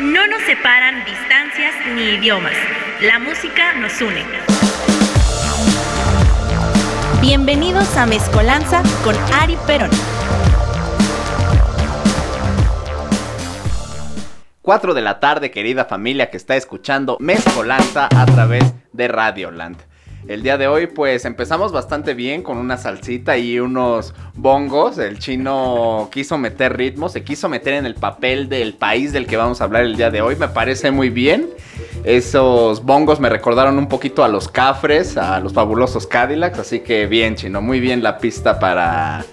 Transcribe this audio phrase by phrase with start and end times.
[0.00, 2.52] No nos separan distancias ni idiomas.
[3.00, 4.24] La música nos une.
[7.20, 9.90] Bienvenidos a Mezcolanza con Ari Perón.
[14.62, 19.76] 4 de la tarde, querida familia que está escuchando Mezcolanza a través de Radioland.
[20.26, 24.96] El día de hoy pues empezamos bastante bien con una salsita y unos bongos.
[24.96, 29.36] El chino quiso meter ritmo, se quiso meter en el papel del país del que
[29.36, 30.36] vamos a hablar el día de hoy.
[30.36, 31.50] Me parece muy bien.
[32.04, 36.58] Esos bongos me recordaron un poquito a los cafres, a los fabulosos Cadillacs.
[36.58, 39.26] Así que bien chino, muy bien la pista para...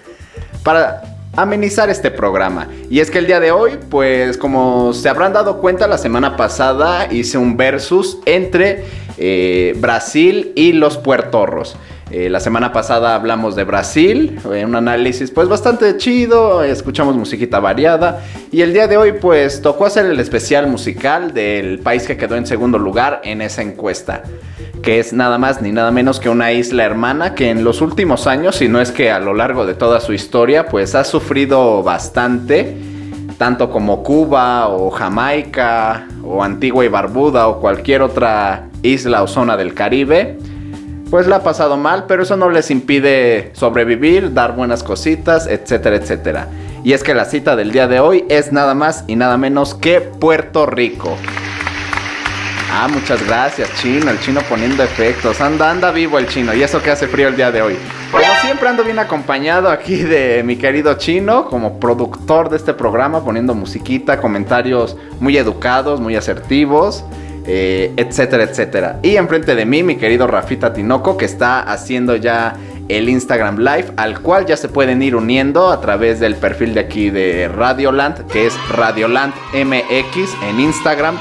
[0.62, 2.68] Para amenizar este programa.
[2.90, 6.36] Y es que el día de hoy, pues como se habrán dado cuenta, la semana
[6.36, 8.84] pasada hice un versus entre
[9.24, 11.76] eh, Brasil y los puertorros.
[12.10, 18.20] Eh, la semana pasada hablamos de Brasil, un análisis pues bastante chido, escuchamos musiquita variada
[18.50, 22.34] y el día de hoy pues tocó hacer el especial musical del país que quedó
[22.34, 24.24] en segundo lugar en esa encuesta,
[24.82, 28.26] que es nada más ni nada menos que una isla hermana que en los últimos
[28.26, 31.84] años, si no es que a lo largo de toda su historia, pues ha sufrido
[31.84, 32.76] bastante,
[33.38, 39.56] tanto como Cuba o Jamaica o Antigua y Barbuda o cualquier otra isla o zona
[39.56, 40.36] del Caribe
[41.12, 45.96] pues la ha pasado mal, pero eso no les impide sobrevivir, dar buenas cositas, etcétera,
[45.96, 46.48] etcétera.
[46.84, 49.74] Y es que la cita del día de hoy es nada más y nada menos
[49.74, 51.18] que Puerto Rico.
[52.72, 55.42] Ah, muchas gracias, chino, el chino poniendo efectos.
[55.42, 57.76] Anda, anda vivo el chino, y eso que hace frío el día de hoy.
[58.10, 63.22] Como siempre ando bien acompañado aquí de mi querido chino, como productor de este programa,
[63.22, 67.04] poniendo musiquita, comentarios muy educados, muy asertivos.
[67.46, 69.00] Eh, etcétera, etcétera.
[69.02, 72.54] Y enfrente de mí, mi querido Rafita Tinoco, que está haciendo ya
[72.88, 76.80] el Instagram Live, al cual ya se pueden ir uniendo a través del perfil de
[76.80, 81.16] aquí de Radioland, que es Radioland MX en Instagram.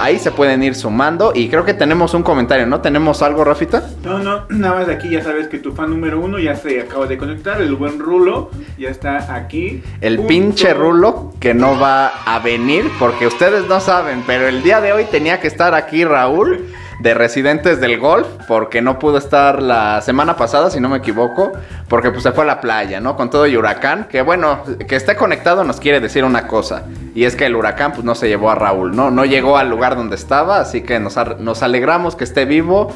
[0.00, 2.80] Ahí se pueden ir sumando y creo que tenemos un comentario, ¿no?
[2.80, 3.90] ¿Tenemos algo, Rafita?
[4.02, 7.06] No, no, nada más aquí ya sabes que tu fan número uno ya se acaba
[7.06, 9.82] de conectar, el buen Rulo ya está aquí.
[10.00, 14.80] El pinche Rulo que no va a venir porque ustedes no saben, pero el día
[14.80, 16.66] de hoy tenía que estar aquí Raúl
[17.00, 21.52] de residentes del golf, porque no pudo estar la semana pasada, si no me equivoco,
[21.88, 23.16] porque pues se fue a la playa, ¿no?
[23.16, 26.84] Con todo el huracán, que bueno, que esté conectado nos quiere decir una cosa,
[27.14, 29.10] y es que el huracán pues no se llevó a Raúl, ¿no?
[29.10, 32.92] No llegó al lugar donde estaba, así que nos, nos alegramos que esté vivo.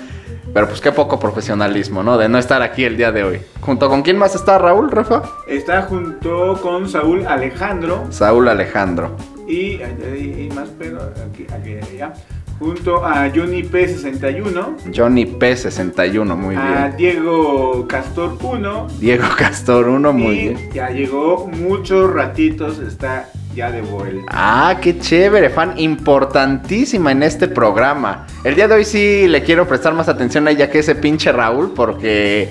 [0.54, 2.16] Pero pues qué poco profesionalismo, ¿no?
[2.16, 3.40] De no estar aquí el día de hoy.
[3.60, 5.22] ¿Junto con quién más está Raúl, Rafa?
[5.46, 8.06] Está junto con Saúl Alejandro.
[8.08, 9.14] Saúl Alejandro.
[9.46, 12.14] Y, y, más, pero aquí, aquí, ya
[12.58, 14.92] junto a Johnny P61.
[14.94, 16.66] Johnny P61, muy bien.
[16.66, 18.86] A Diego Castor 1.
[18.98, 20.70] Diego Castor 1, muy bien.
[20.72, 24.24] Ya llegó muchos ratitos, está ya de vuelta.
[24.28, 28.26] Ah, qué chévere, fan importantísima en este programa.
[28.44, 31.32] El día de hoy sí le quiero prestar más atención a ella que ese pinche
[31.32, 32.48] Raúl, porque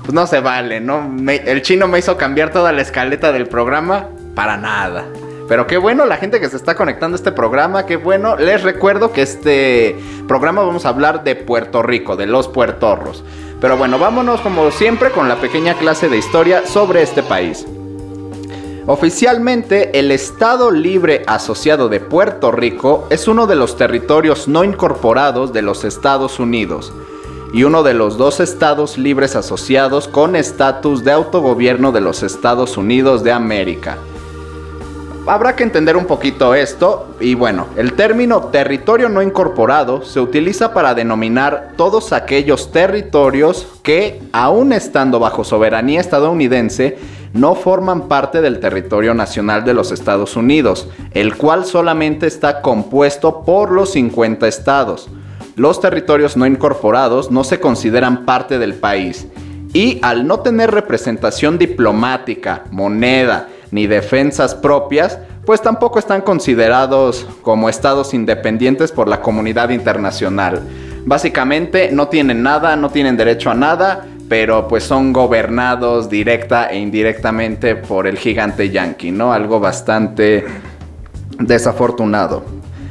[0.00, 1.16] pues no se vale, ¿no?
[1.28, 5.06] el chino me hizo cambiar toda la escaleta del programa para nada.
[5.48, 8.36] Pero qué bueno la gente que se está conectando a este programa, qué bueno.
[8.36, 9.96] Les recuerdo que este
[10.26, 13.22] programa vamos a hablar de Puerto Rico, de los puertorros.
[13.60, 17.66] Pero bueno, vámonos como siempre con la pequeña clase de historia sobre este país.
[18.86, 25.52] Oficialmente, el Estado Libre Asociado de Puerto Rico es uno de los territorios no incorporados
[25.52, 26.92] de los Estados Unidos
[27.54, 32.76] y uno de los dos estados libres asociados con estatus de autogobierno de los Estados
[32.76, 33.96] Unidos de América.
[35.26, 40.74] Habrá que entender un poquito esto y bueno, el término territorio no incorporado se utiliza
[40.74, 46.98] para denominar todos aquellos territorios que, aun estando bajo soberanía estadounidense,
[47.32, 53.44] no forman parte del territorio nacional de los Estados Unidos, el cual solamente está compuesto
[53.46, 55.08] por los 50 estados.
[55.56, 59.26] Los territorios no incorporados no se consideran parte del país
[59.72, 67.68] y al no tener representación diplomática, moneda, ni defensas propias, pues tampoco están considerados como
[67.68, 70.62] estados independientes por la comunidad internacional.
[71.04, 76.78] Básicamente no tienen nada, no tienen derecho a nada, pero pues son gobernados directa e
[76.78, 79.32] indirectamente por el gigante yankee, ¿no?
[79.32, 80.44] Algo bastante
[81.40, 82.44] desafortunado.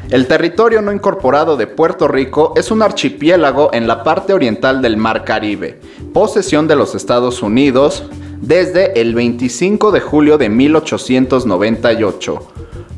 [0.10, 4.98] El territorio no incorporado de Puerto Rico es un archipiélago en la parte oriental del
[4.98, 5.80] Mar Caribe,
[6.14, 8.04] posesión de los Estados Unidos,
[8.44, 12.40] desde el 25 de julio de 1898.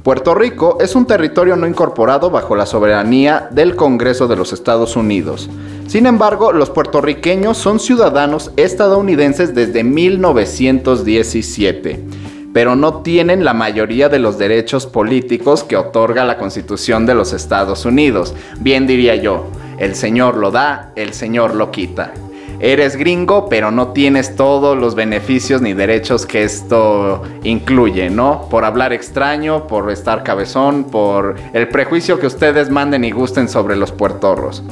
[0.01, 4.95] Puerto Rico es un territorio no incorporado bajo la soberanía del Congreso de los Estados
[4.95, 5.47] Unidos.
[5.86, 12.03] Sin embargo, los puertorriqueños son ciudadanos estadounidenses desde 1917.
[12.53, 17.33] pero no tienen la mayoría de los derechos políticos que otorga la Constitución de los
[17.33, 18.33] Estados Unidos.
[18.62, 19.47] Bien diría yo,
[19.77, 22.13] el Señor lo da, el Señor lo quita.
[22.66, 28.48] Eres gringo, pero no tienes todos los beneficios ni derechos que esto incluye, ¿no?
[28.50, 33.76] Por hablar extraño, por estar cabezón, por el prejuicio que ustedes manden y gusten sobre
[33.76, 34.64] los puertorros.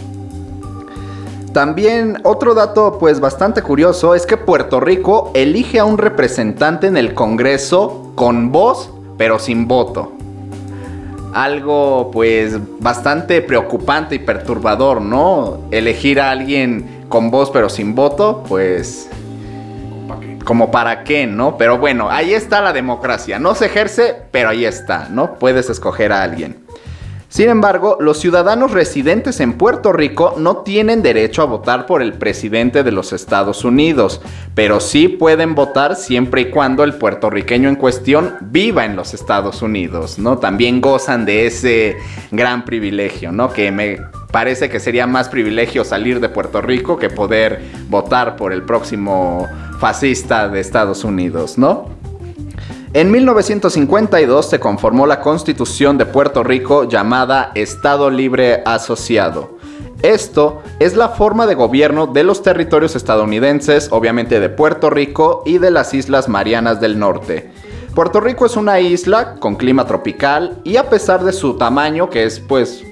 [1.53, 6.97] También otro dato pues bastante curioso es que Puerto Rico elige a un representante en
[6.97, 10.13] el Congreso con voz pero sin voto.
[11.33, 15.67] Algo pues bastante preocupante y perturbador, ¿no?
[15.71, 19.09] Elegir a alguien con voz pero sin voto, pues
[20.43, 21.57] como para qué, ¿no?
[21.57, 23.39] Pero bueno, ahí está la democracia.
[23.39, 25.35] No se ejerce, pero ahí está, ¿no?
[25.35, 26.62] Puedes escoger a alguien.
[27.33, 32.13] Sin embargo, los ciudadanos residentes en Puerto Rico no tienen derecho a votar por el
[32.13, 34.21] presidente de los Estados Unidos,
[34.53, 39.63] pero sí pueden votar siempre y cuando el puertorriqueño en cuestión viva en los Estados
[39.63, 40.37] Unidos, ¿no?
[40.37, 41.97] También gozan de ese
[42.29, 43.51] gran privilegio, ¿no?
[43.51, 43.97] Que me
[44.31, 49.47] parece que sería más privilegio salir de Puerto Rico que poder votar por el próximo
[49.79, 52.02] fascista de Estados Unidos, ¿no?
[52.95, 59.57] En 1952 se conformó la Constitución de Puerto Rico llamada Estado Libre Asociado.
[60.03, 65.57] Esto es la forma de gobierno de los territorios estadounidenses, obviamente de Puerto Rico y
[65.57, 67.51] de las Islas Marianas del Norte.
[67.95, 72.25] Puerto Rico es una isla con clima tropical y a pesar de su tamaño, que
[72.25, 72.83] es pues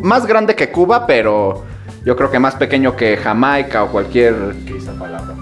[0.00, 1.62] más grande que Cuba, pero
[2.06, 4.54] yo creo que más pequeño que Jamaica o cualquier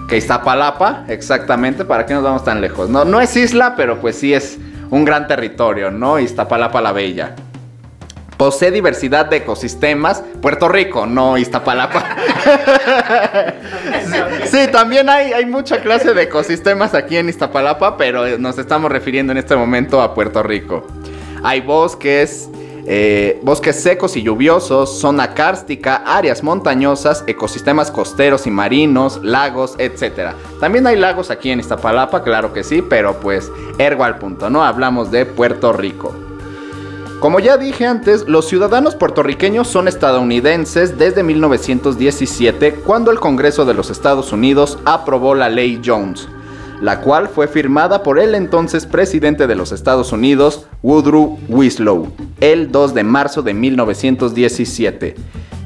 [0.09, 2.89] que Iztapalapa, exactamente, ¿para qué nos vamos tan lejos?
[2.89, 4.57] No, no es isla, pero pues sí es
[4.89, 6.17] un gran territorio, ¿no?
[6.17, 7.35] Iztapalapa la Bella.
[8.37, 10.23] Posee diversidad de ecosistemas.
[10.41, 12.03] Puerto Rico, no Iztapalapa.
[14.45, 19.31] sí, también hay, hay mucha clase de ecosistemas aquí en Iztapalapa, pero nos estamos refiriendo
[19.31, 20.87] en este momento a Puerto Rico.
[21.43, 22.49] Hay bosques,
[22.87, 30.35] eh, bosques secos y lluviosos, zona cárstica, áreas montañosas, ecosistemas costeros y marinos, lagos, etc.
[30.59, 34.63] También hay lagos aquí en Iztapalapa, claro que sí, pero pues ergo al punto, ¿no?
[34.63, 36.13] Hablamos de Puerto Rico.
[37.19, 43.73] Como ya dije antes, los ciudadanos puertorriqueños son estadounidenses desde 1917, cuando el Congreso de
[43.73, 46.27] los Estados Unidos aprobó la ley Jones,
[46.81, 52.71] la cual fue firmada por el entonces presidente de los Estados Unidos, Woodrow Wilson, el
[52.71, 55.15] 2 de marzo de 1917.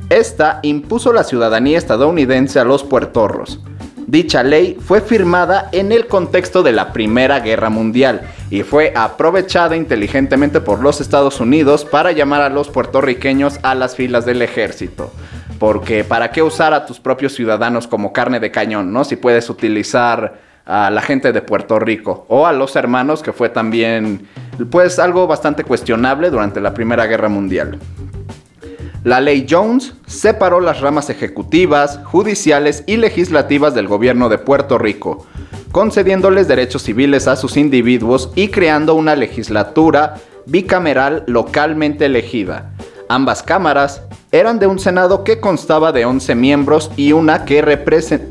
[0.09, 3.59] Esta impuso la ciudadanía estadounidense a los puertorros.
[4.07, 9.75] Dicha ley fue firmada en el contexto de la Primera Guerra Mundial y fue aprovechada
[9.75, 15.13] inteligentemente por los Estados Unidos para llamar a los puertorriqueños a las filas del ejército.
[15.59, 19.03] Porque ¿para qué usar a tus propios ciudadanos como carne de cañón, no?
[19.03, 23.49] Si puedes utilizar a la gente de Puerto Rico o a los hermanos, que fue
[23.49, 24.27] también
[24.69, 27.79] pues algo bastante cuestionable durante la Primera Guerra Mundial.
[29.03, 35.25] La ley Jones separó las ramas ejecutivas, judiciales y legislativas del gobierno de Puerto Rico,
[35.71, 42.73] concediéndoles derechos civiles a sus individuos y creando una legislatura bicameral localmente elegida.
[43.11, 47.57] Ambas cámaras eran de un Senado que constaba de 11 miembros y una, que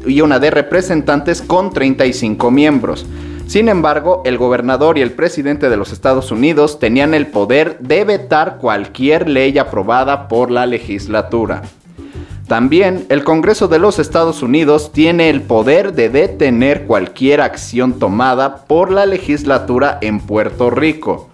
[0.06, 3.04] y una de representantes con 35 miembros.
[3.48, 8.04] Sin embargo, el gobernador y el presidente de los Estados Unidos tenían el poder de
[8.04, 11.62] vetar cualquier ley aprobada por la legislatura.
[12.46, 18.64] También el Congreso de los Estados Unidos tiene el poder de detener cualquier acción tomada
[18.66, 21.28] por la legislatura en Puerto Rico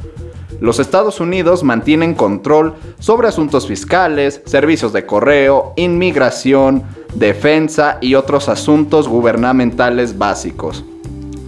[0.60, 6.82] los Estados Unidos mantienen control sobre asuntos fiscales, servicios de correo, inmigración,
[7.14, 10.84] defensa y otros asuntos gubernamentales básicos.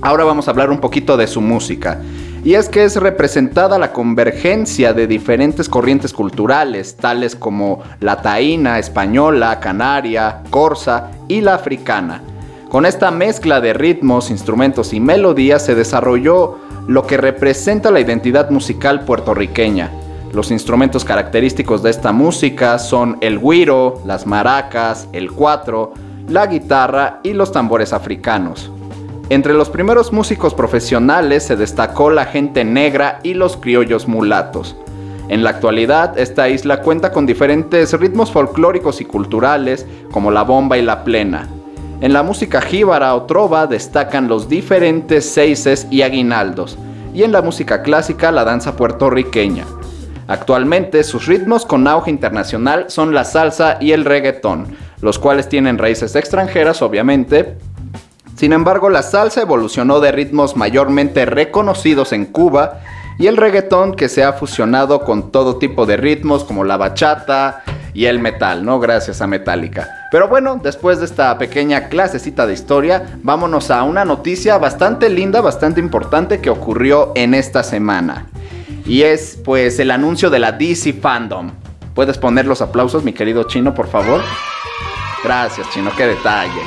[0.03, 2.01] Ahora vamos a hablar un poquito de su música.
[2.45, 8.79] Y es que es representada la convergencia de diferentes corrientes culturales, tales como la taína,
[8.79, 12.23] española, canaria, corsa y la africana.
[12.69, 18.51] Con esta mezcla de ritmos, instrumentos y melodías se desarrolló lo que representa la identidad
[18.51, 19.91] musical puertorriqueña.
[20.33, 25.95] Los instrumentos característicos de esta música son el guiro, las maracas, el cuatro,
[26.29, 28.71] la guitarra y los tambores africanos.
[29.29, 34.77] Entre los primeros músicos profesionales se destacó la gente negra y los criollos mulatos.
[35.29, 40.79] En la actualidad, esta isla cuenta con diferentes ritmos folclóricos y culturales, como la bomba
[40.79, 41.49] y la plena,
[42.01, 46.79] en la música jíbara o trova destacan los diferentes seises y aguinaldos,
[47.15, 49.65] y en la música clásica la danza puertorriqueña.
[50.29, 55.79] Actualmente sus ritmos con auge internacional son la salsa y el reggaetón, los cuales tienen
[55.79, 57.57] raíces extranjeras obviamente,
[58.37, 62.81] Sin embargo, la salsa evolucionó de ritmos mayormente reconocidos en Cuba
[63.19, 67.63] y el reggaetón que se ha fusionado con todo tipo de ritmos como la bachata
[67.97, 68.79] y el metal, ¿no?
[68.79, 69.89] Gracias a Metallica.
[70.11, 75.41] Pero bueno, después de esta pequeña clasecita de historia, vámonos a una noticia bastante linda,
[75.41, 78.27] bastante importante que ocurrió en esta semana.
[78.85, 81.53] Y es pues el anuncio de la DC Fandom.
[81.95, 84.21] ¿Puedes poner los aplausos, mi querido chino, por favor?
[85.25, 86.61] Gracias, chino, qué detalle.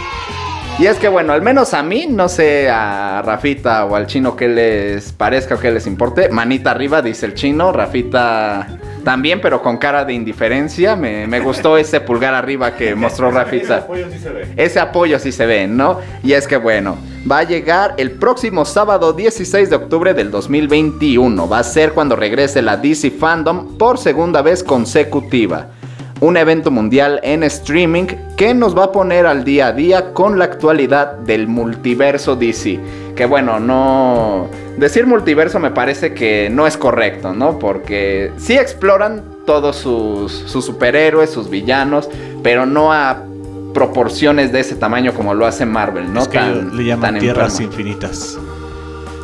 [0.80, 4.36] Y es que bueno, al menos a mí, no sé a Rafita o al chino
[4.36, 9.62] que les parezca o que les importe, manita arriba, dice el chino, Rafita también, pero
[9.62, 10.96] con cara de indiferencia.
[10.96, 13.78] Me, me gustó ese pulgar arriba que mostró Rafita.
[13.78, 14.48] Ese apoyo sí se ve.
[14.56, 16.00] Ese apoyo sí se ve, ¿no?
[16.24, 16.98] Y es que bueno,
[17.30, 21.48] va a llegar el próximo sábado 16 de octubre del 2021.
[21.48, 25.68] Va a ser cuando regrese la DC Fandom por segunda vez consecutiva.
[26.22, 30.38] Un evento mundial en streaming que nos va a poner al día a día con
[30.38, 32.80] la actualidad del multiverso DC.
[33.20, 34.48] Que bueno, no...
[34.78, 37.60] Decir multiverso me parece que no es correcto, ¿no?
[37.60, 42.10] Porque sí exploran todos sus, sus superhéroes, sus villanos,
[42.44, 43.22] pero no a
[43.74, 46.22] proporciones de ese tamaño como lo hace Marvel, ¿no?
[46.22, 47.72] Es que Tan- le llaman tan tierras enfermo.
[47.74, 48.38] infinitas.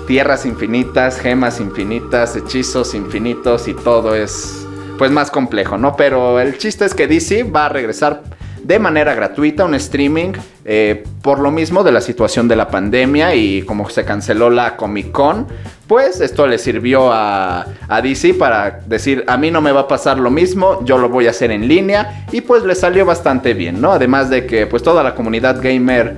[0.07, 5.95] Tierras infinitas, gemas infinitas, hechizos infinitos y todo es pues más complejo, ¿no?
[5.95, 8.23] Pero el chiste es que DC va a regresar
[8.65, 10.31] de manera gratuita un streaming
[10.65, 14.75] eh, por lo mismo de la situación de la pandemia y como se canceló la
[14.75, 15.45] Comic Con,
[15.86, 17.67] pues esto le sirvió a,
[18.01, 21.27] DC para decir a mí no me va a pasar lo mismo, yo lo voy
[21.27, 23.91] a hacer en línea y pues le salió bastante bien, ¿no?
[23.91, 26.15] Además de que pues toda la comunidad gamer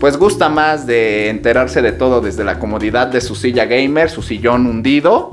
[0.00, 4.22] pues gusta más de enterarse de todo desde la comodidad de su silla gamer, su
[4.22, 5.32] sillón hundido,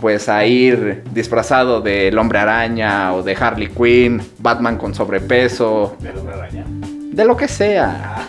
[0.00, 6.12] pues a ir disfrazado del hombre araña o de Harley Quinn, Batman con sobrepeso, De
[6.12, 6.64] la araña.
[6.68, 8.28] de lo que sea.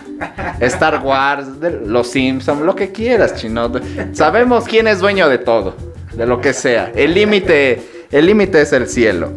[0.60, 3.70] Star Wars, de los Simpsons, lo que quieras, chino.
[4.12, 5.74] Sabemos quién es dueño de todo,
[6.14, 6.90] de lo que sea.
[6.94, 9.30] El límite, el límite es el cielo.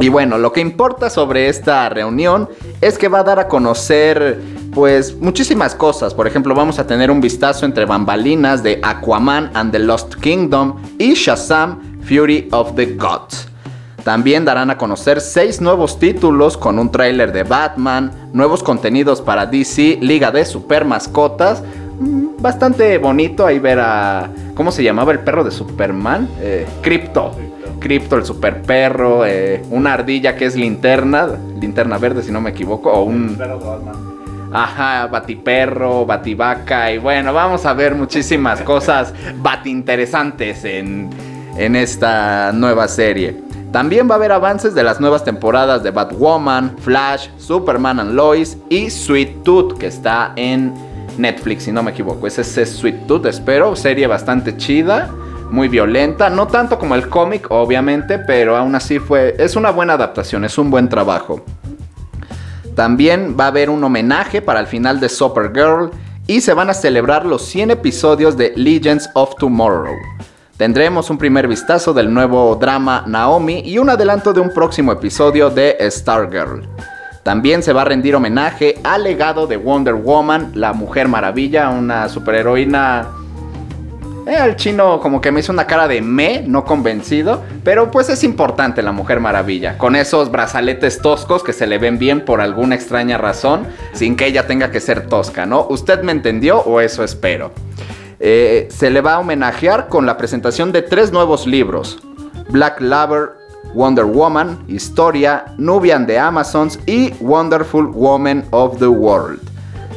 [0.00, 2.48] Y bueno, lo que importa sobre esta reunión
[2.80, 4.38] es que va a dar a conocer
[4.72, 6.14] pues muchísimas cosas.
[6.14, 10.76] Por ejemplo, vamos a tener un vistazo entre bambalinas de Aquaman and the Lost Kingdom
[10.98, 13.48] y Shazam Fury of the Gods.
[14.04, 19.44] También darán a conocer seis nuevos títulos con un tráiler de Batman, nuevos contenidos para
[19.44, 21.62] DC, Liga de Super Mascotas.
[22.00, 24.30] Mm, Bastante bonito ahí ver a...
[24.54, 26.28] ¿Cómo se llamaba el perro de Superman?
[26.40, 27.32] Eh, Crypto.
[27.80, 31.28] Crypto, el super perro, eh, una ardilla que es linterna,
[31.60, 33.38] linterna verde si no me equivoco, o un...
[34.52, 41.10] Ajá, batiperro, bativaca y bueno, vamos a ver muchísimas cosas batinteresantes en,
[41.56, 43.36] en esta nueva serie.
[43.72, 48.56] También va a haber avances de las nuevas temporadas de Batwoman, Flash, Superman and Lois
[48.70, 50.72] y Sweet Tooth que está en
[51.18, 52.26] Netflix si no me equivoco.
[52.26, 55.10] Ese es Sweet Tooth, espero, serie bastante chida,
[55.50, 59.92] muy violenta, no tanto como el cómic obviamente, pero aún así fue es una buena
[59.92, 61.44] adaptación, es un buen trabajo.
[62.78, 65.90] También va a haber un homenaje para el final de Supergirl
[66.28, 69.96] y se van a celebrar los 100 episodios de Legends of Tomorrow.
[70.56, 75.50] Tendremos un primer vistazo del nuevo drama Naomi y un adelanto de un próximo episodio
[75.50, 76.68] de Stargirl.
[77.24, 82.08] También se va a rendir homenaje al legado de Wonder Woman, la Mujer Maravilla, una
[82.08, 83.08] superheroína
[84.28, 88.10] eh, el chino como que me hizo una cara de me, no convencido, pero pues
[88.10, 92.42] es importante la Mujer Maravilla, con esos brazaletes toscos que se le ven bien por
[92.42, 95.66] alguna extraña razón, sin que ella tenga que ser tosca, ¿no?
[95.70, 97.52] ¿Usted me entendió o eso espero?
[98.20, 101.98] Eh, se le va a homenajear con la presentación de tres nuevos libros,
[102.50, 103.30] Black Lover,
[103.74, 109.47] Wonder Woman, Historia, Nubian de Amazons y Wonderful Woman of the World.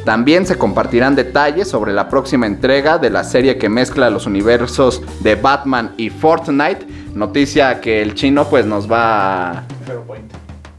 [0.04, 5.02] También se compartirán detalles sobre la próxima entrega de la serie que mezcla los universos
[5.20, 6.86] de Batman y Fortnite.
[7.14, 9.62] Noticia que el chino pues nos va a...
[9.86, 10.32] Zero Point.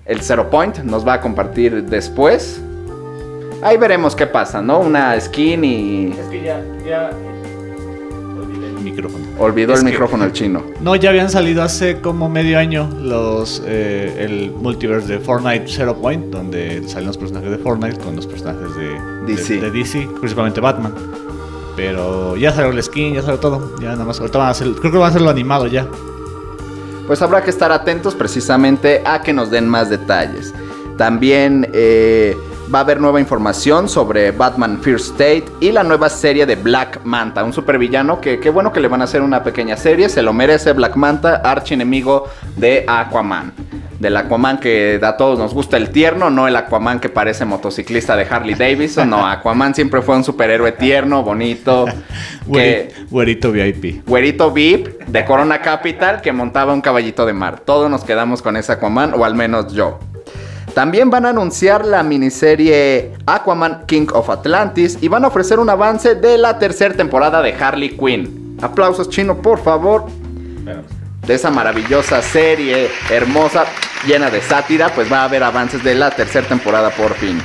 [0.05, 2.61] El Zero Point nos va a compartir después.
[3.61, 4.79] Ahí veremos qué pasa, ¿no?
[4.79, 6.11] Una skin y...
[6.11, 7.11] Es que ya, ya.
[8.83, 9.25] Micrófono.
[9.39, 10.63] Olvidó Es el que- micrófono el chino.
[10.81, 15.95] No, ya habían salido hace como medio año los eh, el multiverse de Fortnite Zero
[15.95, 19.55] Point, donde salen los personajes de Fortnite con los personajes de DC.
[19.55, 20.93] de, de DC, principalmente Batman.
[21.75, 23.75] Pero ya salió el skin, ya salió todo.
[23.81, 24.19] Ya nada más.
[24.19, 25.87] Ahorita van a hacer, creo que van a hacerlo animado ya.
[27.07, 30.53] pues habrá que estar atentos precisamente a que nos den más detalles.
[30.97, 32.37] También eh,
[32.73, 37.01] va a haber nueva información sobre Batman First State y la nueva serie de Black
[37.03, 40.21] Manta, un supervillano que qué bueno que le van a hacer una pequeña serie, se
[40.21, 43.53] lo merece Black Manta, archienemigo de Aquaman.
[43.99, 48.15] del Aquaman que a todos nos gusta el tierno, no el Aquaman que parece motociclista
[48.15, 51.85] de Harley Davidson, no, Aquaman siempre fue un superhéroe tierno, bonito,
[52.51, 54.05] que, Güerito, VIP.
[54.05, 57.59] güerito VIP de Corona Capital que montaba un caballito de mar.
[57.59, 59.99] Todos nos quedamos con ese Aquaman, o al menos yo.
[60.73, 65.69] También van a anunciar la miniserie Aquaman King of Atlantis y van a ofrecer un
[65.69, 68.57] avance de la tercera temporada de Harley Quinn.
[68.59, 70.05] Aplausos chino, por favor.
[71.27, 73.65] De esa maravillosa serie hermosa,
[74.07, 77.39] llena de sátira, pues va a haber avances de la tercera temporada por fin.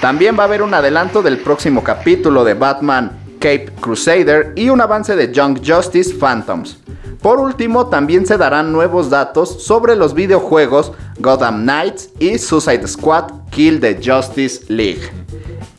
[0.00, 3.10] También va a haber un adelanto del próximo capítulo de Batman
[3.40, 6.78] Cape Crusader y un avance de Young Justice Phantoms.
[7.20, 13.30] Por último, también se darán nuevos datos sobre los videojuegos Gotham Knights y Suicide Squad
[13.50, 15.02] Kill the Justice League.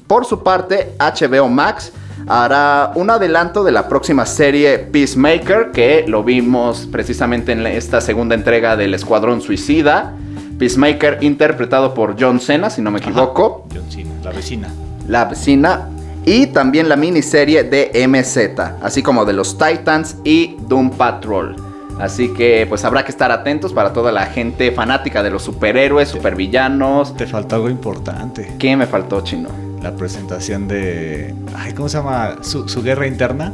[0.08, 1.92] Por su parte, HBO Max
[2.28, 8.36] hará un adelanto de la próxima serie Peacemaker, que lo vimos precisamente en esta segunda
[8.36, 10.14] entrega del Escuadrón Suicida.
[10.60, 14.70] Peacemaker interpretado por John Cena, si no me equivoco John Cena, la vecina.
[15.08, 15.90] la vecina
[16.24, 21.71] y también la miniserie de MZ, así como de los Titans y Doom Patrol.
[22.02, 26.10] Así que pues habrá que estar atentos para toda la gente fanática de los superhéroes,
[26.10, 27.16] supervillanos.
[27.16, 28.56] Te faltó algo importante.
[28.58, 29.50] ¿Qué me faltó, chino?
[29.84, 31.36] La presentación de.
[31.56, 32.38] Ay, ¿cómo se llama?
[32.42, 33.54] Su, su guerra interna.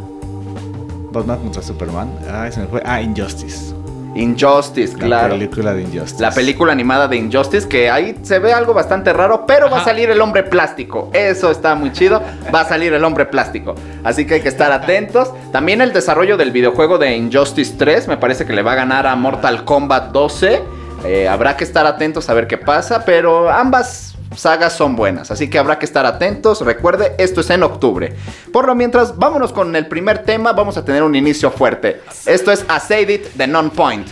[1.11, 2.09] Batman contra Superman.
[2.31, 2.81] Ay, se me fue.
[2.85, 3.76] Ah, Injustice.
[4.17, 5.33] Injustice, La claro.
[5.33, 6.21] película de Injustice.
[6.21, 9.83] La película animada de Injustice, que ahí se ve algo bastante raro, pero va a
[9.83, 11.09] salir el hombre plástico.
[11.13, 12.21] Eso está muy chido.
[12.53, 13.75] Va a salir el hombre plástico.
[14.03, 15.31] Así que hay que estar atentos.
[15.51, 19.07] También el desarrollo del videojuego de Injustice 3, me parece que le va a ganar
[19.07, 20.61] a Mortal Kombat 12.
[21.05, 25.49] Eh, habrá que estar atentos a ver qué pasa, pero ambas sagas son buenas, así
[25.49, 26.61] que habrá que estar atentos.
[26.61, 28.15] Recuerde, esto es en octubre.
[28.51, 30.53] Por lo mientras, vámonos con el primer tema.
[30.53, 32.01] Vamos a tener un inicio fuerte.
[32.25, 34.07] Esto es A It de Non-Point.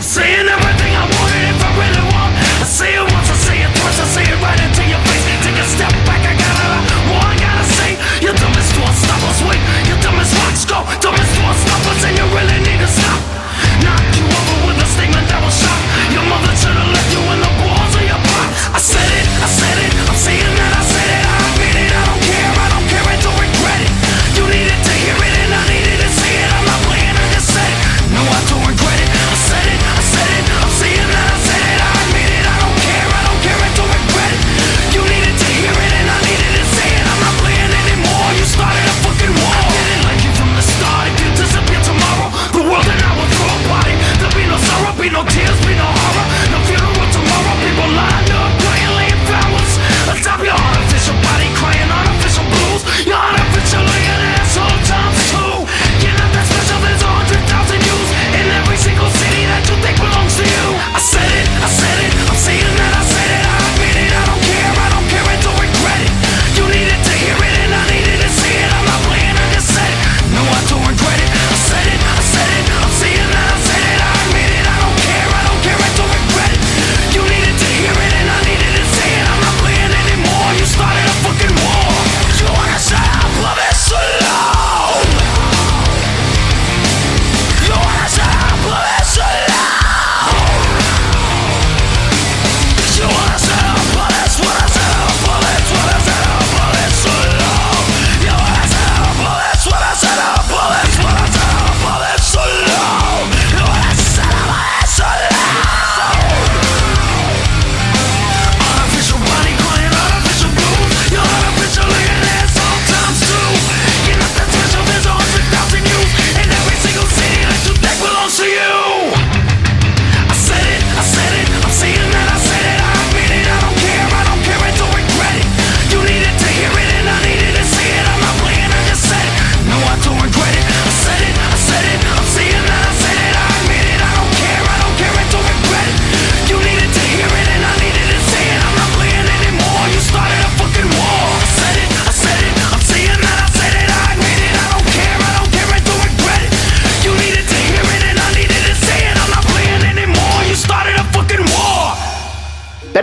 [0.00, 0.46] Saying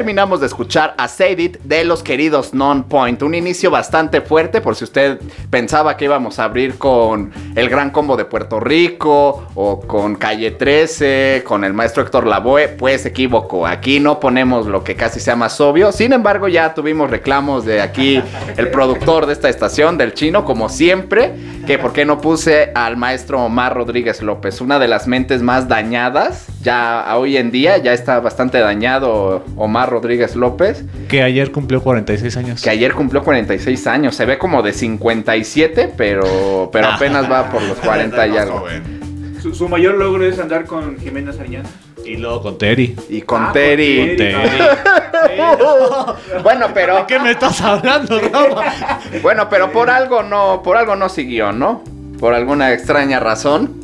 [0.07, 3.21] Terminamos de escuchar a Said de los queridos Non-Point.
[3.23, 7.89] Un inicio bastante fuerte por si usted pensaba que íbamos a abrir con el Gran
[7.89, 12.69] Combo de Puerto Rico o con Calle 13, con el maestro Héctor Lavoe.
[12.69, 13.67] Pues se equivocó.
[13.67, 15.91] Aquí no ponemos lo que casi sea más obvio.
[15.91, 18.23] Sin embargo, ya tuvimos reclamos de aquí
[18.55, 21.33] el productor de esta estación, del chino, como siempre.
[21.67, 25.67] Que por qué no puse al maestro Omar Rodríguez López, una de las mentes más
[25.67, 29.96] dañadas ya hoy en día ya está bastante dañado Omar Rodríguez
[30.35, 32.61] López, Que ayer cumplió 46 años.
[32.61, 34.15] que ayer cumplió 46 años.
[34.15, 38.65] Se ve como de 57, pero, pero apenas va por los 40 y algo.
[39.41, 41.69] Su, su mayor logro es andar con Jimena Sariñana.
[42.03, 42.95] Y luego con Terry.
[43.09, 44.07] Y con Ah, Terry.
[44.07, 44.47] con Terry.
[46.43, 48.99] Bueno, pero ¿De qué me estás hablando, Rafa?
[49.21, 51.83] bueno, pero por algo no, por algo no siguió, ¿no?
[52.19, 53.75] Por alguna extraña razón.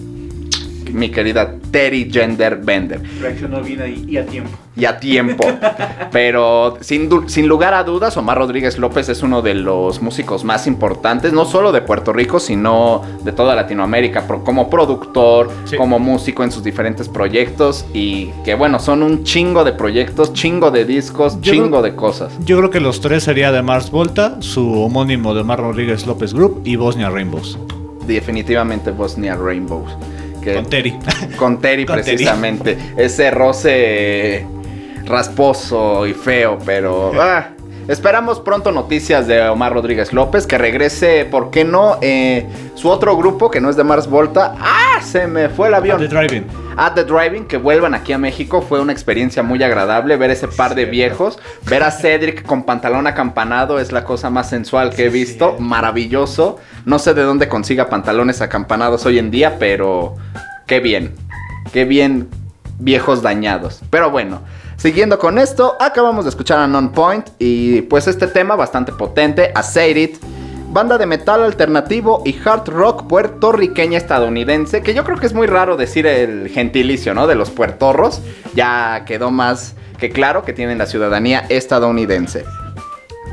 [0.94, 3.02] Mi querida Terry Gender Bender.
[3.20, 4.52] Reaccionó bien ahí y a tiempo.
[4.76, 5.44] y a tiempo.
[6.12, 7.10] Pero sin,
[7.48, 11.72] lugar a dudas, Omar Rodríguez López es uno de los músicos más importantes, no solo
[11.72, 15.76] de Puerto Rico, sino de toda Latinoamérica, como productor, Sí.
[15.78, 17.86] como músico en sus diferentes proyectos.
[17.94, 21.96] Y que bueno, son un chingo de proyectos, chingo de discos, Yo chingo creo- de
[21.96, 22.32] cosas.
[22.46, 26.34] Yo creo que los tres sería de Mars Volta, su homónimo de Mar Rodríguez López
[26.34, 27.58] Group y Bosnia Rainbows.
[28.08, 29.92] Definitivamente Bosnia Rainbows.
[30.44, 30.92] Que, Con Terry.
[30.92, 31.86] Con Terry, Con Terry.
[31.86, 32.78] precisamente.
[32.98, 34.46] Ese roce
[35.06, 37.12] rasposo y feo, pero.
[37.20, 37.50] ah,
[37.88, 40.48] esperamos pronto noticias de Omar Rodríguez López.
[40.48, 41.98] Que regrese, ¿por qué no?
[42.02, 44.56] Eh, su otro grupo, que no es de Mars Volta.
[44.60, 45.02] ¡Ah!
[45.02, 46.00] Se me fue el avión.
[46.00, 46.46] The Driving.
[46.78, 50.48] At the Driving, que vuelvan aquí a México, fue una experiencia muy agradable ver ese
[50.48, 55.06] par de viejos, ver a Cedric con pantalón acampanado es la cosa más sensual que
[55.06, 56.58] he visto, maravilloso.
[56.86, 60.16] No sé de dónde consiga pantalones acampanados hoy en día, pero
[60.66, 61.14] qué bien,
[61.72, 62.30] qué bien
[62.80, 63.82] viejos dañados.
[63.90, 64.42] Pero bueno,
[64.78, 69.52] siguiendo con esto, acabamos de escuchar a Non Point y pues este tema bastante potente,
[69.54, 70.33] a Say It.
[70.74, 75.46] Banda de metal alternativo y hard rock puertorriqueña estadounidense, que yo creo que es muy
[75.46, 77.28] raro decir el gentilicio, ¿no?
[77.28, 78.24] De los puertorros.
[78.56, 82.44] Ya quedó más que claro que tienen la ciudadanía estadounidense.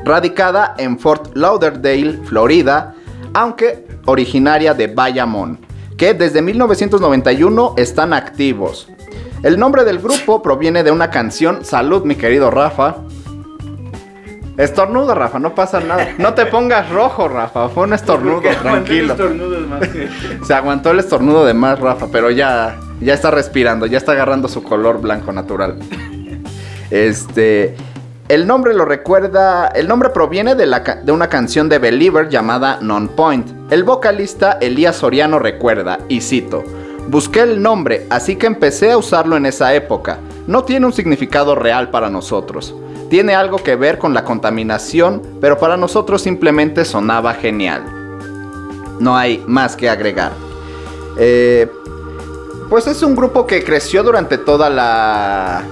[0.04, 2.94] Radicada en Fort Lauderdale, Florida,
[3.32, 5.60] aunque originaria de Bayamón,
[5.96, 8.86] que desde 1991 están activos.
[9.42, 12.96] El nombre del grupo proviene de una canción, salud mi querido Rafa,
[14.60, 16.08] Estornudo, Rafa, no pasa nada.
[16.18, 17.68] No te pongas rojo, Rafa.
[17.70, 19.14] Fue un estornudo, tranquilo.
[19.14, 20.08] estornudos más que-
[20.44, 24.48] Se aguantó el estornudo de más, Rafa, pero ya, ya está respirando, ya está agarrando
[24.48, 25.76] su color blanco natural.
[26.90, 27.74] Este.
[28.28, 29.66] El nombre lo recuerda.
[29.68, 33.72] El nombre proviene de, la de una canción de Believer llamada Non Point.
[33.72, 36.62] El vocalista Elías Soriano recuerda, y cito:
[37.08, 40.18] Busqué el nombre, así que empecé a usarlo en esa época.
[40.46, 42.74] No tiene un significado real para nosotros.
[43.10, 47.84] Tiene algo que ver con la contaminación, pero para nosotros simplemente sonaba genial.
[49.00, 50.30] No hay más que agregar.
[51.18, 51.68] Eh,
[52.68, 55.64] pues es un grupo que creció durante toda la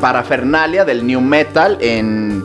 [0.00, 2.42] parafernalia del new metal en,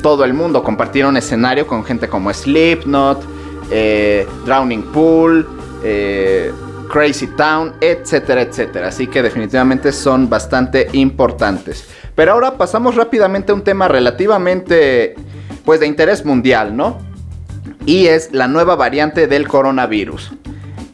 [0.00, 0.64] todo el mundo.
[0.64, 3.22] Compartieron escenario con gente como Slipknot,
[3.70, 5.46] eh, Drowning Pool,
[5.84, 6.50] eh,
[6.90, 8.88] Crazy Town, etcétera, etcétera.
[8.88, 11.86] Así que definitivamente son bastante importantes.
[12.20, 15.14] Pero ahora pasamos rápidamente a un tema relativamente,
[15.64, 16.98] pues de interés mundial, ¿no?
[17.86, 20.32] y es la nueva variante del coronavirus.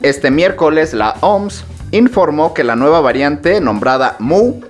[0.03, 4.61] Este miércoles la OMS informó que la nueva variante nombrada Mu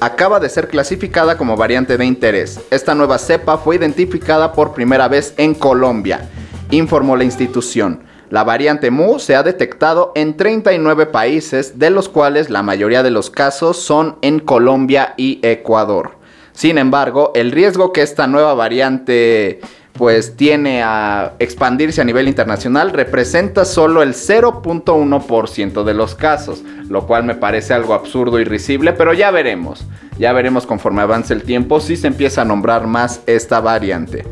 [0.00, 2.58] acaba de ser clasificada como variante de interés.
[2.72, 6.28] Esta nueva cepa fue identificada por primera vez en Colombia,
[6.72, 8.09] informó la institución.
[8.30, 13.10] La variante Mu se ha detectado en 39 países, de los cuales la mayoría de
[13.10, 16.12] los casos son en Colombia y Ecuador.
[16.52, 19.60] Sin embargo, el riesgo que esta nueva variante
[19.94, 27.08] pues tiene a expandirse a nivel internacional representa solo el 0.1% de los casos, lo
[27.08, 29.84] cual me parece algo absurdo y risible, pero ya veremos.
[30.18, 34.24] Ya veremos conforme avance el tiempo si se empieza a nombrar más esta variante.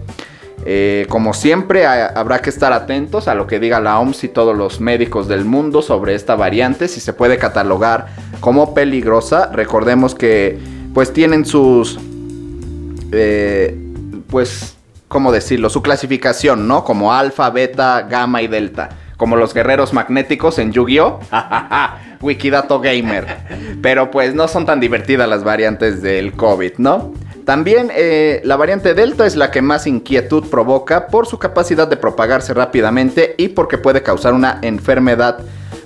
[0.71, 4.55] Eh, como siempre, habrá que estar atentos a lo que diga la OMS y todos
[4.55, 8.09] los médicos del mundo sobre esta variante, si se puede catalogar
[8.41, 9.51] como peligrosa.
[9.51, 10.59] Recordemos que
[10.93, 11.99] pues tienen sus,
[13.13, 13.79] eh,
[14.29, 14.77] pues,
[15.09, 15.71] ¿cómo decirlo?
[15.71, 16.85] Su clasificación, ¿no?
[16.85, 18.91] Como alfa, beta, gamma y delta.
[19.17, 21.21] Como los guerreros magnéticos en Yu-Gi-Oh!
[22.21, 23.27] Wikidato Gamer.
[23.81, 27.15] Pero pues no son tan divertidas las variantes del COVID, ¿no?
[27.49, 31.97] También eh, la variante Delta es la que más inquietud provoca por su capacidad de
[31.97, 35.39] propagarse rápidamente y porque puede causar una enfermedad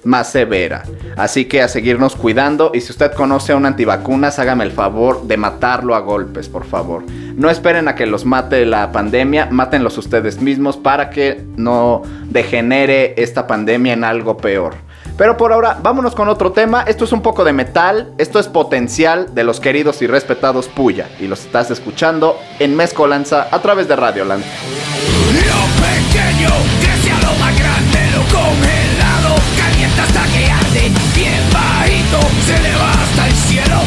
[0.02, 0.82] más severa.
[1.16, 5.28] Así que a seguirnos cuidando y si usted conoce a un antivacunas, hágame el favor
[5.28, 7.04] de matarlo a golpes, por favor.
[7.36, 13.14] No esperen a que los mate la pandemia, mátenlos ustedes mismos para que no degenere
[13.22, 14.74] esta pandemia en algo peor.
[15.22, 16.82] Pero por ahora, vámonos con otro tema.
[16.82, 18.12] Esto es un poco de metal.
[18.18, 21.08] Esto es potencial de los queridos y respetados Puya.
[21.20, 24.42] Y los estás escuchando en Mezcolanza a través de Radioland.
[24.42, 30.90] Lo pequeño crece a lo más grande, lo congelado calienta hasta que arde.
[31.14, 33.78] Bien bajito se eleva hasta el cielo.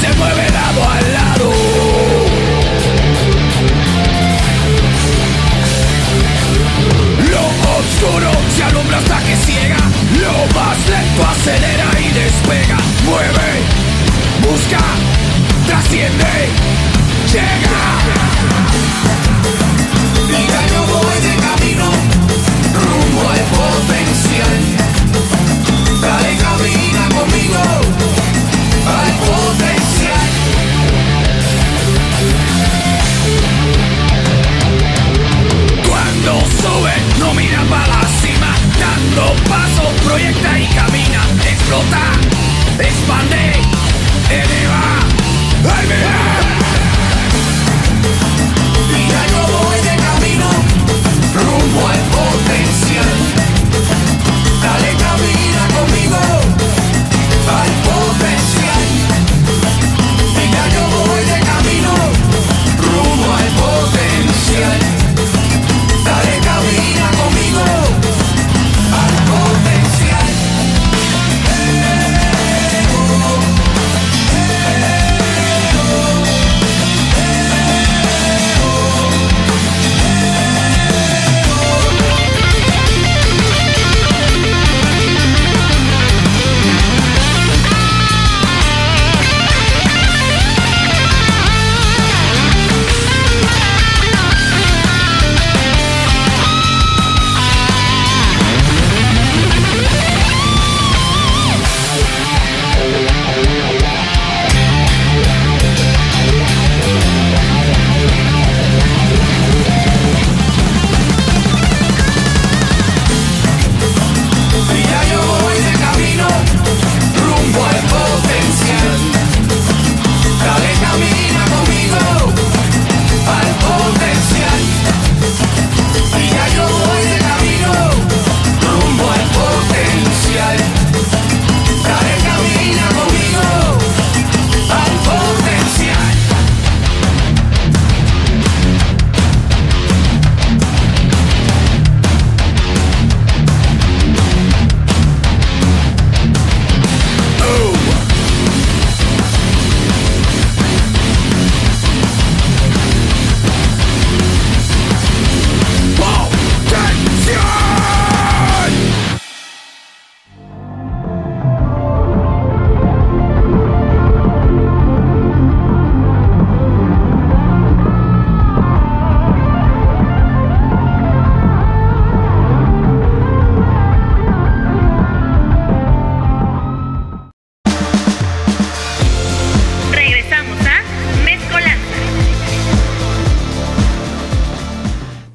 [0.00, 1.59] se mueve lado a lado.
[8.00, 9.76] Oscuro se alumbra hasta que ciega,
[10.20, 13.62] lo más lento acelera y despega, mueve,
[14.42, 14.78] busca,
[15.66, 16.48] trasciende,
[17.32, 19.29] llega.
[40.10, 42.02] Proyecta y camina, explota,
[42.80, 43.52] expande,
[44.28, 44.69] eleva.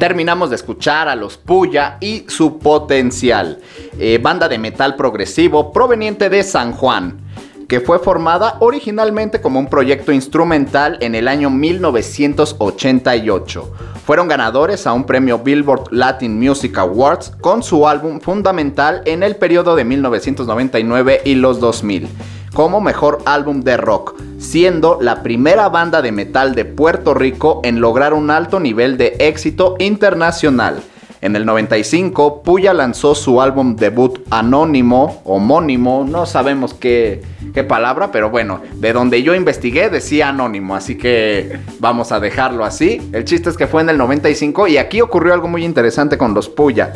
[0.05, 3.57] Terminamos de escuchar a los Puya y su potencial,
[3.97, 7.21] eh, banda de metal progresivo proveniente de San Juan,
[7.67, 13.73] que fue formada originalmente como un proyecto instrumental en el año 1988.
[14.05, 19.37] Fueron ganadores a un premio Billboard Latin Music Awards con su álbum fundamental en el
[19.37, 22.07] periodo de 1999 y los 2000
[22.55, 24.15] como mejor álbum de rock,
[24.45, 29.15] siendo la primera banda de metal de Puerto Rico en lograr un alto nivel de
[29.19, 30.81] éxito internacional.
[31.21, 37.23] En el 95, Puya lanzó su álbum debut anónimo, homónimo, no sabemos qué,
[37.67, 43.09] palabra, pero bueno, de donde yo investigué decía anónimo, así que vamos a dejarlo así.
[43.11, 46.35] El chiste es que fue en el 95 y aquí ocurrió algo muy interesante con
[46.35, 46.93] los Puya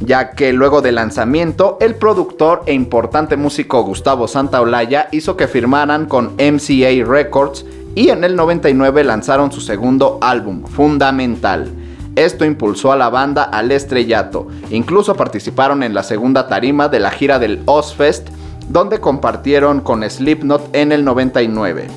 [0.00, 6.06] ya que luego del lanzamiento, el productor e importante músico Gustavo Santaolalla hizo que firmaran
[6.06, 11.70] con MCA Records y en el 99 lanzaron su segundo álbum, Fundamental.
[12.16, 17.10] Esto impulsó a la banda al estrellato, incluso participaron en la segunda tarima de la
[17.10, 18.28] gira del Ozfest,
[18.68, 21.88] donde compartieron con Slipknot en el 99.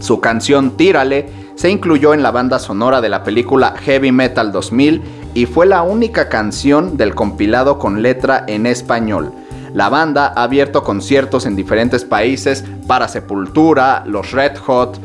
[0.00, 5.02] Su canción Tírale se incluyó en la banda sonora de la película Heavy Metal 2000
[5.34, 9.32] y fue la única canción del compilado con letra en español.
[9.72, 14.98] La banda ha abierto conciertos en diferentes países para Sepultura, los Red Hot,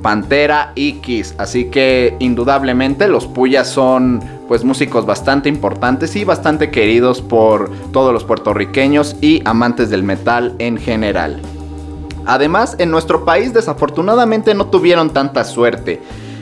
[0.00, 6.70] Pantera y Kiss, así que indudablemente los Puyas son pues músicos bastante importantes y bastante
[6.70, 11.42] queridos por todos los puertorriqueños y amantes del metal en general.
[12.24, 16.00] Además, en nuestro país desafortunadamente no tuvieron tanta suerte,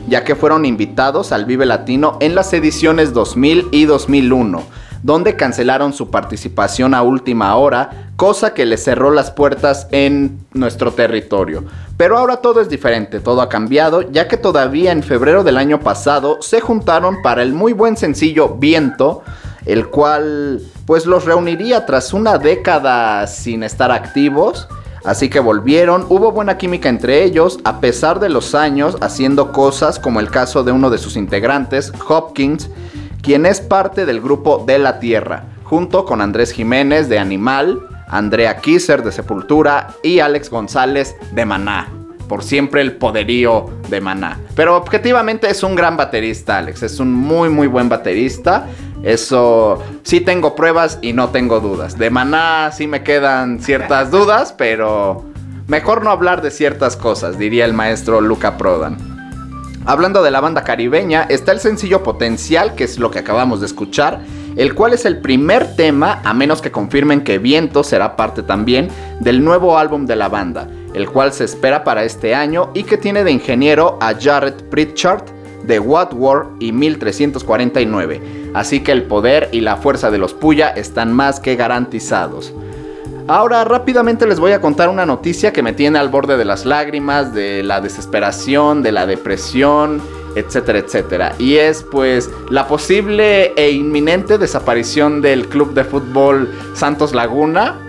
[0.08, 4.62] ya que fueron invitados al Vive Latino en las ediciones 2000 y 2001,
[5.02, 10.92] donde cancelaron su participación a última hora cosa que le cerró las puertas en nuestro
[10.92, 11.64] territorio.
[11.96, 15.80] Pero ahora todo es diferente, todo ha cambiado, ya que todavía en febrero del año
[15.80, 19.22] pasado se juntaron para el muy buen sencillo Viento,
[19.66, 24.68] el cual pues los reuniría tras una década sin estar activos.
[25.04, 29.98] Así que volvieron, hubo buena química entre ellos, a pesar de los años haciendo cosas
[29.98, 32.70] como el caso de uno de sus integrantes, Hopkins,
[33.22, 38.56] quien es parte del grupo De la Tierra, junto con Andrés Jiménez de Animal, Andrea
[38.58, 42.03] Kisser de Sepultura y Alex González de Maná.
[42.28, 44.38] Por siempre el poderío de Maná.
[44.54, 46.82] Pero objetivamente es un gran baterista, Alex.
[46.82, 48.66] Es un muy, muy buen baterista.
[49.02, 51.98] Eso sí tengo pruebas y no tengo dudas.
[51.98, 55.24] De Maná sí me quedan ciertas dudas, pero
[55.66, 58.96] mejor no hablar de ciertas cosas, diría el maestro Luca Prodan.
[59.86, 63.66] Hablando de la banda caribeña, está el sencillo Potencial, que es lo que acabamos de
[63.66, 64.20] escuchar,
[64.56, 68.88] el cual es el primer tema, a menos que confirmen que Viento será parte también
[69.20, 72.96] del nuevo álbum de la banda, el cual se espera para este año y que
[72.96, 75.24] tiene de ingeniero a Jared Pritchard
[75.64, 80.70] de What War y 1349, así que el poder y la fuerza de los Puya
[80.70, 82.52] están más que garantizados.
[83.26, 86.66] Ahora rápidamente les voy a contar una noticia que me tiene al borde de las
[86.66, 90.02] lágrimas, de la desesperación, de la depresión,
[90.36, 91.34] etcétera, etcétera.
[91.38, 97.80] Y es pues la posible e inminente desaparición del club de fútbol Santos Laguna.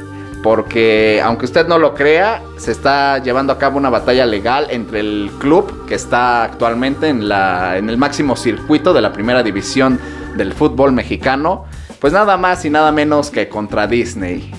[0.46, 5.00] Porque aunque usted no lo crea, se está llevando a cabo una batalla legal entre
[5.00, 10.00] el club que está actualmente en, la, en el máximo circuito de la primera división
[10.38, 11.66] del fútbol mexicano.
[12.00, 14.52] Pues nada más y nada menos que contra Disney.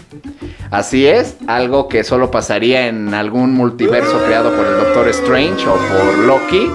[0.73, 5.77] Así es, algo que solo pasaría en algún multiverso creado por el Doctor Strange o
[5.77, 6.69] por Loki.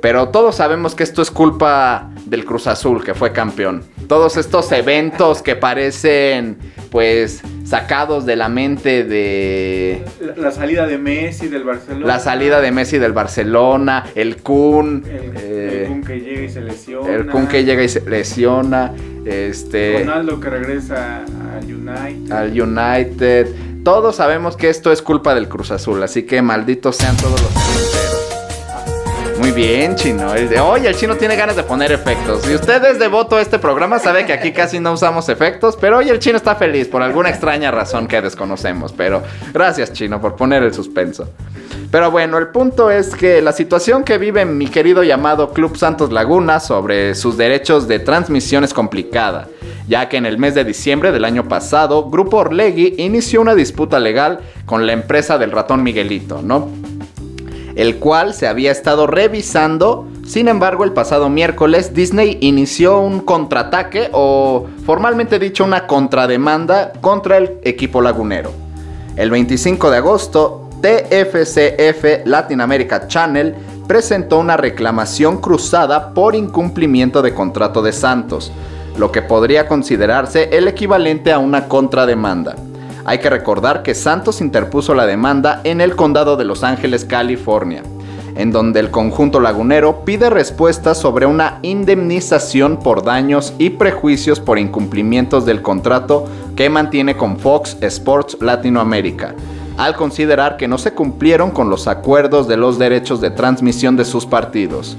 [0.00, 3.82] Pero todos sabemos que esto es culpa del Cruz Azul, que fue campeón.
[4.06, 6.58] Todos estos eventos que parecen,
[6.90, 10.04] pues, sacados de la mente de...
[10.20, 12.06] La, la salida de Messi del Barcelona.
[12.06, 15.04] La salida de Messi del Barcelona, el Kun.
[15.06, 17.14] El, eh, el Kun que llega y se lesiona.
[17.14, 18.92] el Kun que llega y se lesiona.
[19.24, 19.98] Este.
[20.00, 22.32] Ronaldo que regresa al United.
[22.32, 23.48] al United.
[23.84, 27.50] Todos sabemos que esto es culpa del Cruz Azul, así que malditos sean todos los
[27.50, 28.37] cementeros.
[29.48, 30.30] Muy bien, chino.
[30.30, 32.42] Oye, el chino tiene ganas de poner efectos.
[32.42, 35.96] Si usted es devoto a este programa, sabe que aquí casi no usamos efectos, pero
[35.96, 38.92] hoy el chino está feliz por alguna extraña razón que desconocemos.
[38.92, 39.22] Pero
[39.54, 41.30] gracias, chino, por poner el suspenso.
[41.90, 46.12] Pero bueno, el punto es que la situación que vive mi querido llamado Club Santos
[46.12, 49.48] Laguna sobre sus derechos de transmisión es complicada,
[49.88, 53.98] ya que en el mes de diciembre del año pasado, Grupo Orlegui inició una disputa
[53.98, 56.68] legal con la empresa del ratón Miguelito, ¿no?
[57.78, 64.08] El cual se había estado revisando, sin embargo el pasado miércoles Disney inició un contraataque
[64.10, 68.50] o formalmente dicho una contrademanda contra el equipo lagunero.
[69.14, 73.54] El 25 de agosto, TFCF Latin America Channel
[73.86, 78.50] presentó una reclamación cruzada por incumplimiento de contrato de Santos,
[78.96, 82.56] lo que podría considerarse el equivalente a una contrademanda.
[83.08, 87.82] Hay que recordar que Santos interpuso la demanda en el condado de Los Ángeles, California,
[88.36, 94.58] en donde el conjunto lagunero pide respuestas sobre una indemnización por daños y prejuicios por
[94.58, 99.34] incumplimientos del contrato que mantiene con Fox Sports Latinoamérica,
[99.78, 104.04] al considerar que no se cumplieron con los acuerdos de los derechos de transmisión de
[104.04, 104.98] sus partidos.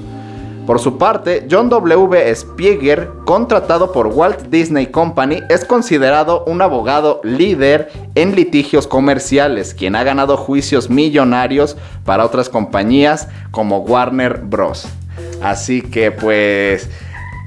[0.69, 2.35] Por su parte, John W.
[2.35, 9.95] Spieger, contratado por Walt Disney Company, es considerado un abogado líder en litigios comerciales, quien
[9.95, 14.87] ha ganado juicios millonarios para otras compañías como Warner Bros.
[15.41, 16.87] Así que pues,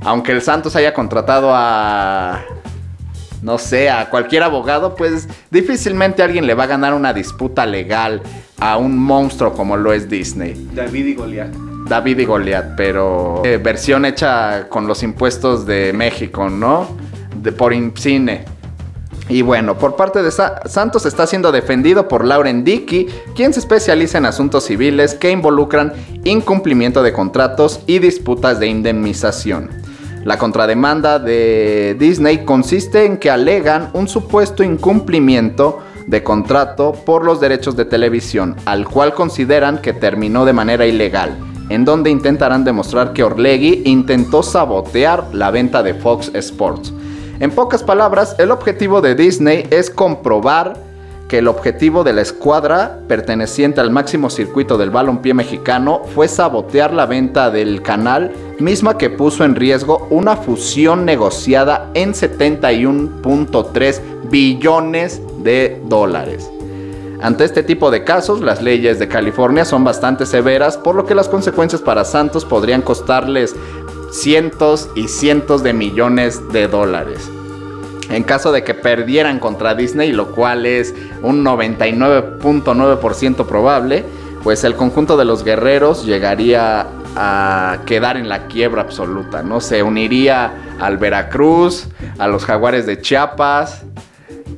[0.00, 2.40] aunque el Santos haya contratado a
[3.40, 8.20] no sé, a cualquier abogado, pues difícilmente alguien le va a ganar una disputa legal
[8.58, 10.68] a un monstruo como lo es Disney.
[10.74, 11.71] David y Goliat.
[11.92, 16.88] David y Goliat, pero eh, versión hecha con los impuestos de México, ¿no?
[17.36, 18.46] De, por cine.
[19.28, 23.60] Y bueno, por parte de Sa Santos está siendo defendido por Lauren Dickey, quien se
[23.60, 25.92] especializa en asuntos civiles que involucran
[26.24, 29.68] incumplimiento de contratos y disputas de indemnización.
[30.24, 37.38] La contrademanda de Disney consiste en que alegan un supuesto incumplimiento de contrato por los
[37.38, 43.12] derechos de televisión, al cual consideran que terminó de manera ilegal en donde intentarán demostrar
[43.12, 46.92] que Orlegui intentó sabotear la venta de Fox Sports.
[47.40, 50.74] En pocas palabras, el objetivo de Disney es comprobar
[51.28, 56.92] que el objetivo de la escuadra perteneciente al máximo circuito del balompié mexicano fue sabotear
[56.92, 64.00] la venta del canal, misma que puso en riesgo una fusión negociada en 71.3
[64.30, 66.50] billones de dólares.
[67.22, 71.14] Ante este tipo de casos, las leyes de California son bastante severas, por lo que
[71.14, 73.54] las consecuencias para Santos podrían costarles
[74.10, 77.30] cientos y cientos de millones de dólares.
[78.10, 80.92] En caso de que perdieran contra Disney, lo cual es
[81.22, 84.04] un 99.9% probable,
[84.42, 89.60] pues el conjunto de los guerreros llegaría a quedar en la quiebra absoluta, ¿no?
[89.60, 91.86] Se uniría al Veracruz,
[92.18, 93.84] a los Jaguares de Chiapas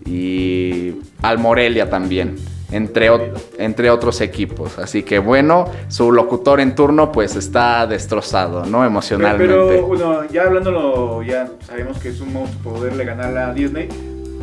[0.07, 2.37] y al Morelia también,
[2.75, 4.79] entre, ot- entre otros equipos.
[4.79, 8.79] Así que bueno, su locutor en turno pues está destrozado, ¿no?
[8.79, 9.47] Pero, Emocionalmente.
[9.47, 13.89] pero, bueno, ya hablándolo, ya sabemos que es un monstruo poderle ganar a Disney.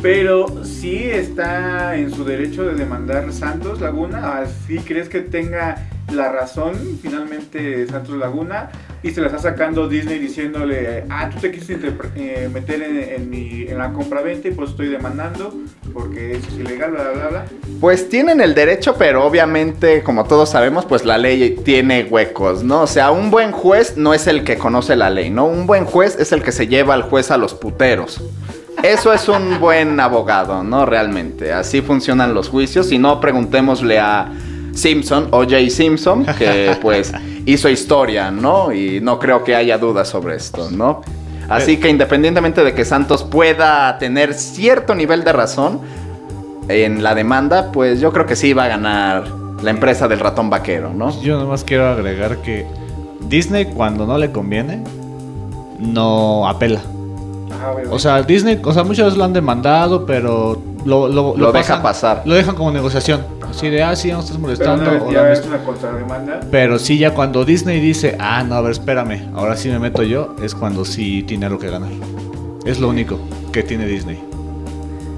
[0.02, 4.38] Pero sí está en su derecho de demandar Santos Laguna.
[4.38, 8.70] ¿Así crees que tenga la razón finalmente Santos Laguna?
[9.04, 13.92] Y se la está sacando Disney diciéndole, ah, tú te quisiste eh, meter en, la
[13.92, 15.54] compra-venta y pues estoy demandando
[15.92, 17.44] porque eso es ilegal, bla, bla, bla.
[17.80, 22.82] Pues tienen el derecho, pero obviamente, como todos sabemos, pues la ley tiene huecos, ¿no?
[22.82, 25.46] O sea, un buen juez no es el que conoce la ley, ¿no?
[25.46, 28.20] Un buen juez es el que se lleva al juez a los puteros.
[28.82, 30.84] Eso es un buen abogado, ¿no?
[30.84, 31.52] Realmente.
[31.52, 32.86] Así funcionan los juicios.
[32.86, 34.28] Si no, preguntémosle a
[34.74, 35.70] Simpson, O.J.
[35.70, 37.12] Simpson, que pues
[37.46, 38.72] hizo historia, ¿no?
[38.72, 41.02] Y no creo que haya dudas sobre esto, ¿no?
[41.48, 45.80] Así que independientemente de que Santos pueda tener cierto nivel de razón
[46.68, 49.24] en la demanda, pues yo creo que sí va a ganar
[49.62, 51.20] la empresa del ratón vaquero, ¿no?
[51.20, 52.66] Yo nomás quiero agregar que
[53.28, 54.82] Disney cuando no le conviene
[55.78, 56.80] no apela.
[57.62, 61.80] Ajá, O sea, Disney, o sea, muchos lo han demandado, pero lo, lo, Lo deja
[61.82, 62.22] pasar.
[62.24, 63.24] Lo dejan como negociación.
[63.48, 64.82] Así de, ah, sí, no estás pero molestando.
[64.82, 66.40] una vez o ya la es mis- una contrademanda.
[66.50, 70.02] Pero sí, ya cuando Disney dice, ah, no, a ver, espérame, ahora sí me meto
[70.02, 71.90] yo, es cuando sí tiene algo que ganar.
[72.64, 73.18] Es lo único
[73.52, 74.22] que tiene Disney.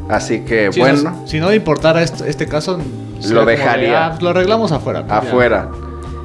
[0.09, 4.07] Así que Si bueno, no- si no le importara este, este caso, de, dejaría.
[4.09, 5.01] "Ah, lo arreglamos afuera.
[5.07, 5.29] pues ya".
[5.29, 5.69] afuera.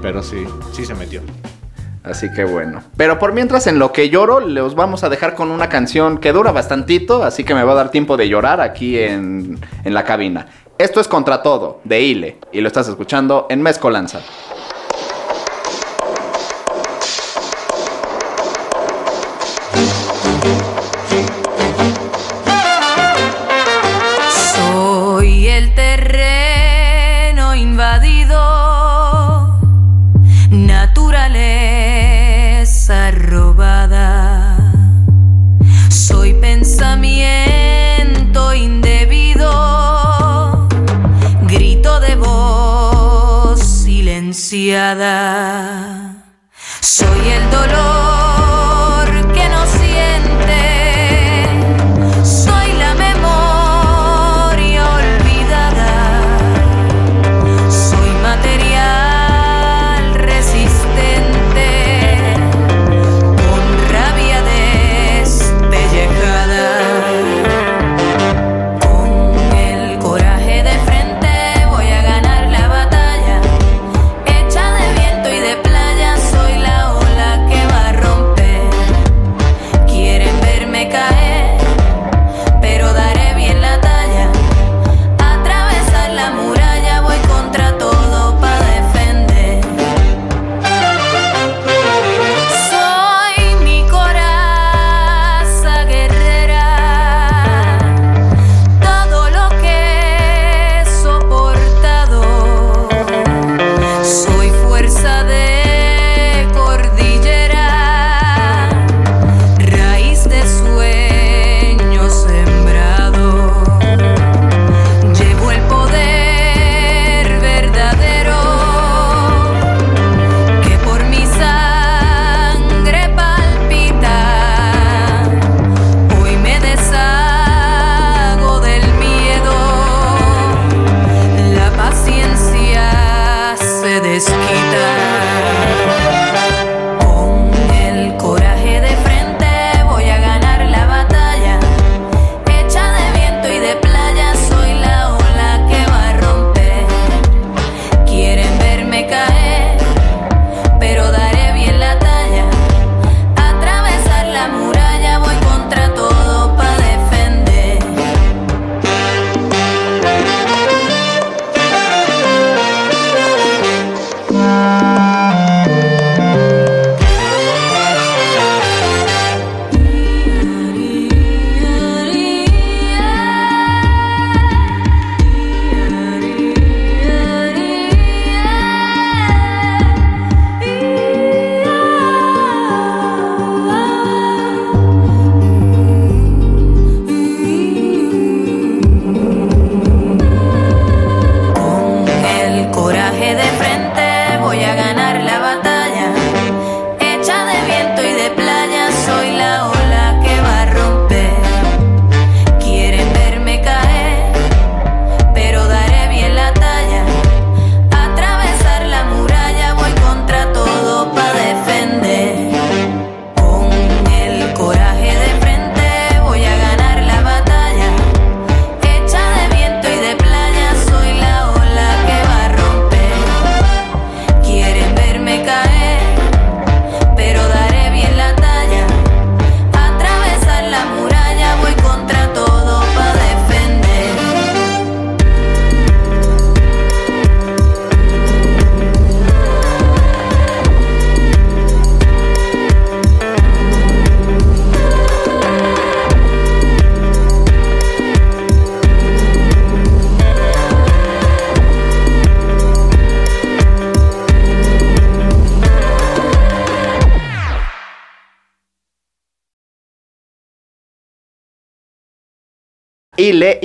[0.02, 0.38] Pero sí,
[0.74, 1.22] sí se metió.
[2.04, 2.82] Así que bueno.
[2.95, 6.32] Pero por mientras, en lo que lloro, los vamos a dejar con una canción que
[6.32, 10.04] dura bastantito, así que me va a dar tiempo de llorar aquí en, en la
[10.04, 10.47] cabina.
[10.78, 14.22] Esto es Contra Todo, de Ile, y lo estás escuchando en Mezcolanza.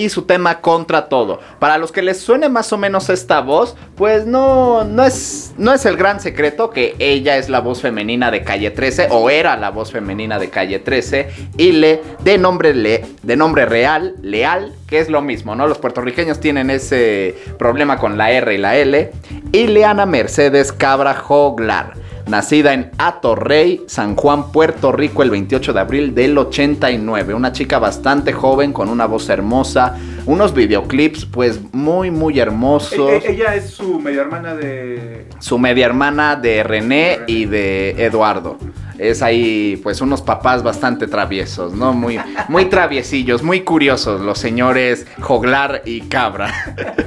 [0.04, 1.40] Y su tema contra todo.
[1.58, 5.72] Para los que les suene más o menos esta voz, pues no, no, es, no
[5.72, 9.56] es el gran secreto que ella es la voz femenina de Calle 13 o era
[9.56, 11.28] la voz femenina de Calle 13.
[11.56, 15.66] Ile de nombre, le, de nombre real, leal, que es lo mismo, ¿no?
[15.66, 19.10] Los puertorriqueños tienen ese problema con la R y la L.
[19.52, 21.94] Ileana Mercedes Cabra Joglar.
[22.26, 27.34] Nacida en Atorrey, San Juan, Puerto Rico, el 28 de abril del 89.
[27.34, 29.96] Una chica bastante joven, con una voz hermosa,
[30.26, 33.10] unos videoclips pues muy, muy hermosos.
[33.10, 35.26] E- e- ella es su media hermana de.
[35.38, 38.56] Su media hermana de René y de Eduardo.
[38.98, 41.92] Es ahí pues unos papás bastante traviesos, ¿no?
[41.92, 46.52] Muy, muy traviesillos, muy curiosos los señores Joglar y Cabra.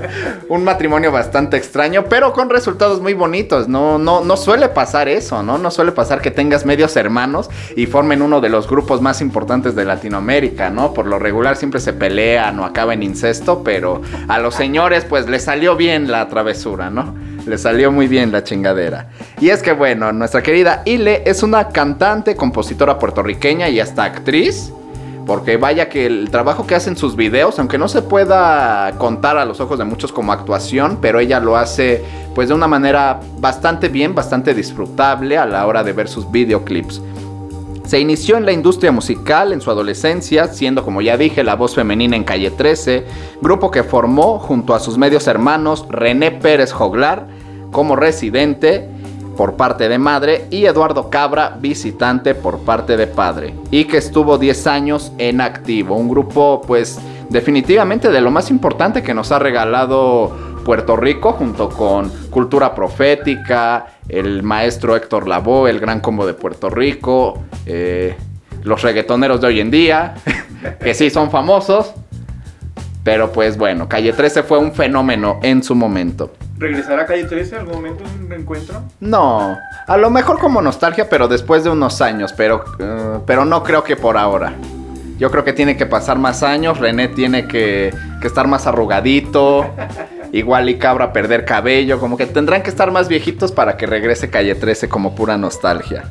[0.49, 3.67] Un matrimonio bastante extraño, pero con resultados muy bonitos.
[3.67, 5.57] No, no, no suele pasar eso, ¿no?
[5.57, 9.75] No suele pasar que tengas medios hermanos y formen uno de los grupos más importantes
[9.75, 10.93] de Latinoamérica, ¿no?
[10.93, 15.27] Por lo regular siempre se pelean o acaban en incesto, pero a los señores pues
[15.27, 17.15] les salió bien la travesura, ¿no?
[17.47, 19.07] Le salió muy bien la chingadera.
[19.39, 24.73] Y es que bueno, nuestra querida Ile es una cantante, compositora puertorriqueña y hasta actriz.
[25.25, 29.37] Porque vaya que el trabajo que hace en sus videos, aunque no se pueda contar
[29.37, 33.19] a los ojos de muchos como actuación, pero ella lo hace pues de una manera
[33.39, 37.01] bastante bien, bastante disfrutable a la hora de ver sus videoclips.
[37.87, 41.73] Se inició en la industria musical en su adolescencia, siendo como ya dije la voz
[41.73, 43.05] femenina en Calle 13,
[43.41, 47.27] grupo que formó junto a sus medios hermanos René Pérez Joglar
[47.71, 48.87] como residente
[49.37, 54.37] por parte de madre y Eduardo Cabra visitante por parte de padre y que estuvo
[54.37, 56.99] 10 años en activo, un grupo pues
[57.29, 63.85] definitivamente de lo más importante que nos ha regalado Puerto Rico junto con Cultura Profética,
[64.09, 68.17] el maestro Héctor Lavoe, el gran combo de Puerto Rico, eh,
[68.63, 70.15] los reggaetoneros de hoy en día,
[70.83, 71.93] que sí son famosos,
[73.03, 76.31] pero pues bueno, Calle 13 fue un fenómeno en su momento.
[76.57, 78.81] ¿Regresará a calle 13 algún momento un reencuentro?
[78.99, 83.63] No, a lo mejor como nostalgia, pero después de unos años, pero, eh, pero no
[83.63, 84.53] creo que por ahora.
[85.19, 89.65] Yo creo que tiene que pasar más años, René tiene que, que estar más arrugadito,
[90.31, 94.29] igual y Cabra perder cabello, como que tendrán que estar más viejitos para que regrese
[94.29, 96.05] Calle 13 como pura nostalgia.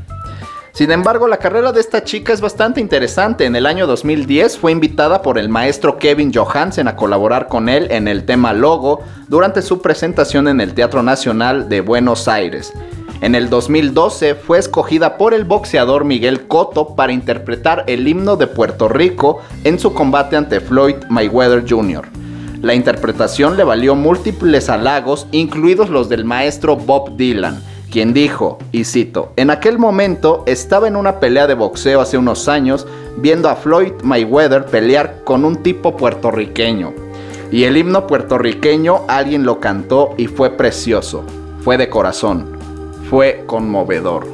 [0.76, 3.46] Sin embargo, la carrera de esta chica es bastante interesante.
[3.46, 7.86] En el año 2010 fue invitada por el maestro Kevin Johansen a colaborar con él
[7.90, 12.74] en el tema Logo durante su presentación en el Teatro Nacional de Buenos Aires.
[13.22, 18.46] En el 2012 fue escogida por el boxeador Miguel Cotto para interpretar el himno de
[18.46, 22.06] Puerto Rico en su combate ante Floyd Mayweather Jr.
[22.60, 28.84] La interpretación le valió múltiples halagos, incluidos los del maestro Bob Dylan, quien dijo, y
[28.84, 33.56] cito, en aquel momento estaba en una pelea de boxeo hace unos años viendo a
[33.56, 36.92] Floyd Mayweather pelear con un tipo puertorriqueño.
[37.50, 41.24] Y el himno puertorriqueño alguien lo cantó y fue precioso,
[41.60, 42.58] fue de corazón,
[43.08, 44.26] fue conmovedor.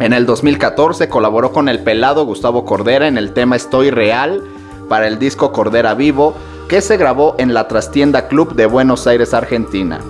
[0.00, 4.42] En el 2014 colaboró con el pelado Gustavo Cordera en el tema Estoy Real
[4.88, 6.34] para el disco Cordera Vivo
[6.68, 10.00] que se grabó en la Trastienda Club de Buenos Aires, Argentina.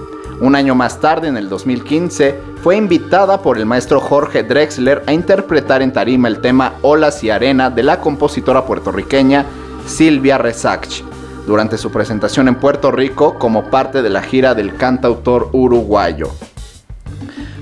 [0.41, 5.13] Un año más tarde, en el 2015, fue invitada por el maestro Jorge Drexler a
[5.13, 9.47] interpretar en tarima el tema Olas y Arena de la compositora puertorriqueña
[9.87, 11.03] Silvia Resach,
[11.47, 16.31] durante su presentación en Puerto Rico como parte de la gira del cantautor uruguayo.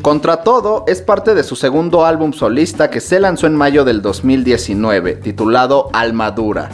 [0.00, 4.02] Contra todo es parte de su segundo álbum solista que se lanzó en mayo del
[4.02, 6.70] 2019, titulado Almadura.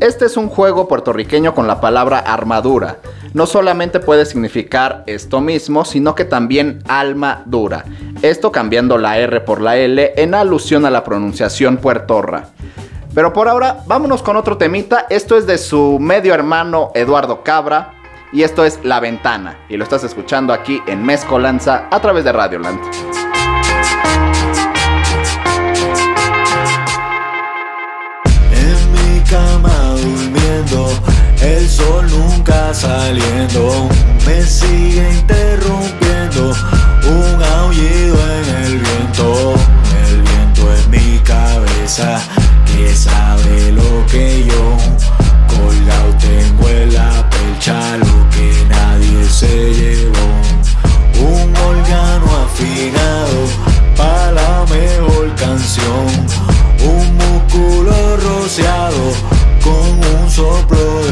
[0.00, 2.98] Este es un juego puertorriqueño con la palabra armadura.
[3.36, 7.84] No solamente puede significar esto mismo, sino que también alma dura.
[8.22, 12.48] Esto cambiando la R por la L en alusión a la pronunciación puertorra.
[13.14, 15.04] Pero por ahora, vámonos con otro temita.
[15.10, 17.92] Esto es de su medio hermano Eduardo Cabra.
[18.32, 19.58] Y esto es La Ventana.
[19.68, 22.80] Y lo estás escuchando aquí en Mezcolanza a través de Radioland.
[28.50, 31.15] En mi cama durmiendo,
[31.46, 33.88] el sol nunca saliendo,
[34.26, 36.52] me sigue interrumpiendo.
[37.06, 39.54] Un aullido en el viento,
[40.08, 42.20] el viento en mi cabeza.
[42.66, 44.76] Que sabe lo que yo
[45.46, 47.96] colgado tengo en la percha.
[47.96, 50.28] Lo que nadie se llevó,
[51.20, 53.38] un órgano afinado
[53.96, 56.06] para la mejor canción,
[56.84, 59.12] un músculo rociado
[59.62, 61.05] con un soplo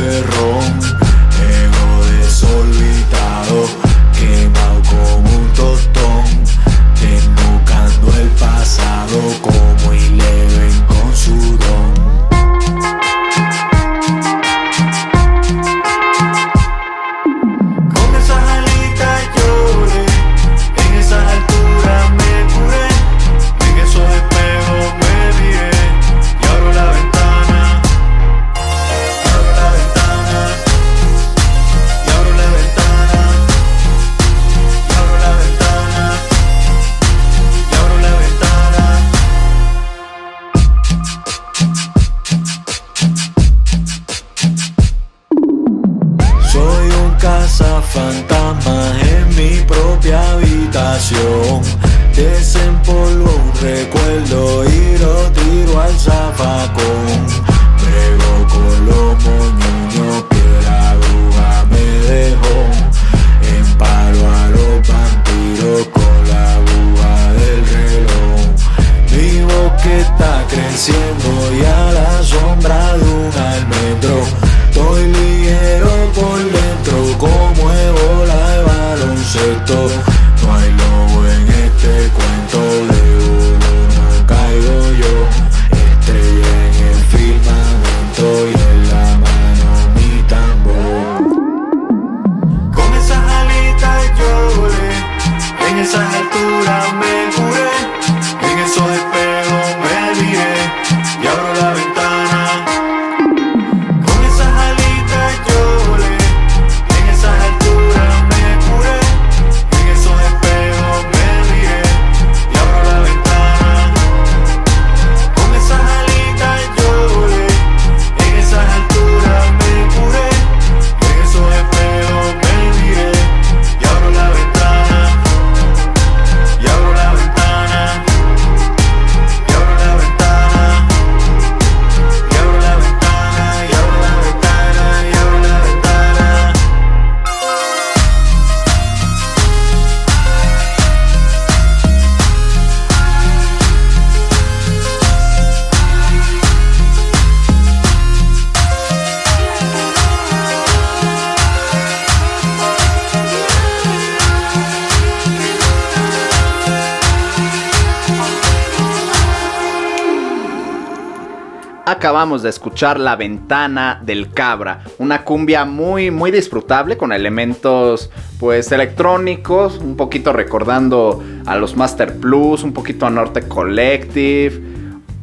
[162.04, 168.70] Acabamos de escuchar La Ventana del Cabra, una cumbia muy muy disfrutable con elementos pues
[168.72, 174.60] electrónicos, un poquito recordando a los Master Plus, un poquito a Norte Collective,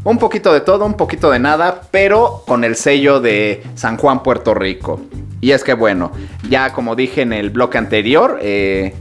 [0.04, 4.24] un poquito de todo, un poquito de nada, pero con el sello de San Juan,
[4.24, 5.02] Puerto Rico.
[5.40, 6.12] Y es que bueno,
[6.50, 8.96] ya como dije en el bloque anterior, eh,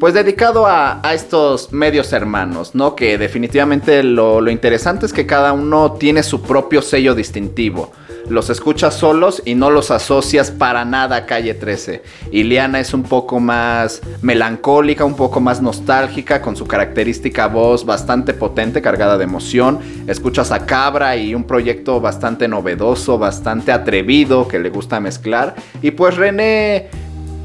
[0.00, 2.94] pues dedicado a, estos medios hermanos, ¿no?
[2.94, 7.92] Que definitivamente lo, lo interesante es que cada uno tiene su propio sello distintivo.
[8.28, 12.02] Los escuchas solos y no los asocias para nada a Calle 13.
[12.32, 18.34] Iliana es un poco más melancólica, un poco más nostálgica, con su característica voz bastante
[18.34, 19.78] potente, cargada de emoción.
[20.08, 25.54] Escuchas a Cabra y un proyecto bastante novedoso, bastante atrevido, que le gusta mezclar.
[25.80, 26.88] Y pues René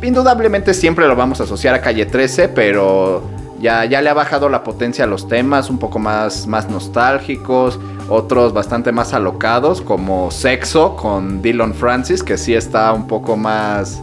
[0.01, 3.23] indudablemente siempre lo vamos a asociar a Calle 13, pero
[3.59, 7.79] ya, ya le ha bajado la potencia a los temas, un poco más, más nostálgicos,
[8.09, 14.01] otros bastante más alocados, como Sexo con Dylan Francis, que sí está un poco más,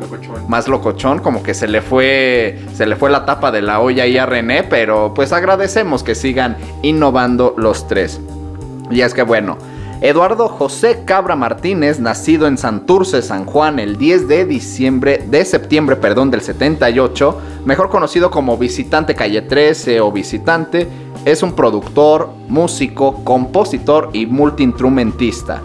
[0.00, 0.48] Locochón.
[0.48, 4.04] más locochón, como que se le fue se le fue la tapa de la olla
[4.04, 8.20] ahí a René, pero pues agradecemos que sigan innovando los tres.
[8.90, 9.56] Y es que bueno,
[10.04, 15.96] Eduardo José Cabra Martínez, nacido en Santurce, San Juan, el 10 de diciembre, de septiembre,
[15.96, 20.86] perdón, del 78, mejor conocido como Visitante Calle 13 o Visitante,
[21.24, 25.62] es un productor, músico, compositor y multiinstrumentista.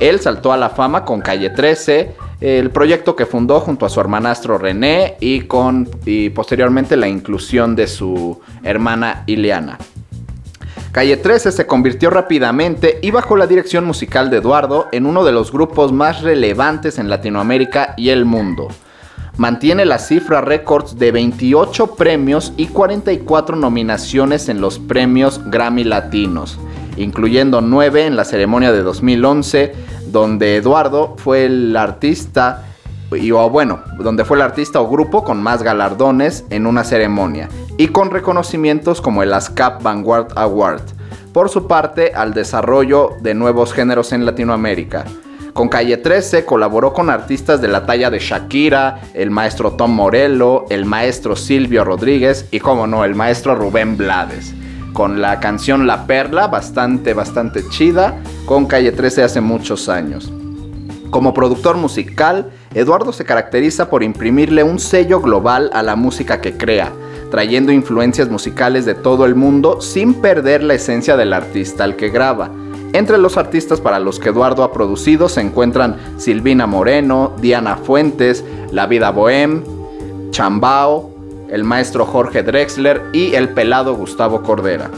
[0.00, 4.00] Él saltó a la fama con Calle 13, el proyecto que fundó junto a su
[4.00, 9.78] hermanastro René y con y posteriormente la inclusión de su hermana Ileana.
[10.96, 15.32] Calle 13 se convirtió rápidamente y bajo la dirección musical de Eduardo en uno de
[15.32, 18.68] los grupos más relevantes en Latinoamérica y el mundo.
[19.36, 26.58] Mantiene la cifra récords de 28 premios y 44 nominaciones en los premios Grammy Latinos,
[26.96, 29.74] incluyendo 9 en la ceremonia de 2011,
[30.06, 32.65] donde Eduardo fue el artista
[33.12, 37.48] y o bueno, donde fue el artista o grupo con más galardones en una ceremonia
[37.78, 40.82] y con reconocimientos como el ASCAP Vanguard Award.
[41.32, 45.04] Por su parte, al desarrollo de nuevos géneros en Latinoamérica.
[45.52, 50.66] Con Calle 13 colaboró con artistas de la talla de Shakira, el maestro Tom Morello,
[50.68, 54.54] el maestro Silvio Rodríguez y, como no, el maestro Rubén Blades.
[54.92, 60.30] Con la canción La Perla, bastante, bastante chida, con Calle 13 hace muchos años.
[61.10, 66.58] Como productor musical, Eduardo se caracteriza por imprimirle un sello global a la música que
[66.58, 66.92] crea,
[67.30, 72.10] trayendo influencias musicales de todo el mundo sin perder la esencia del artista al que
[72.10, 72.50] graba.
[72.92, 78.44] Entre los artistas para los que Eduardo ha producido se encuentran Silvina Moreno, Diana Fuentes,
[78.72, 79.62] La Vida Bohem,
[80.30, 81.14] Chambao,
[81.48, 84.90] el maestro Jorge Drexler y el pelado Gustavo Cordera.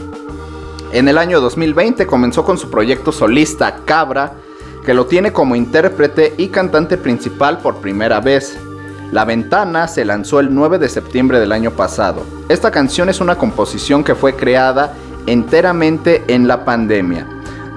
[0.91, 4.33] En el año 2020 comenzó con su proyecto solista Cabra,
[4.85, 8.57] que lo tiene como intérprete y cantante principal por primera vez.
[9.11, 12.23] La Ventana se lanzó el 9 de septiembre del año pasado.
[12.47, 14.93] Esta canción es una composición que fue creada
[15.25, 17.27] enteramente en la pandemia,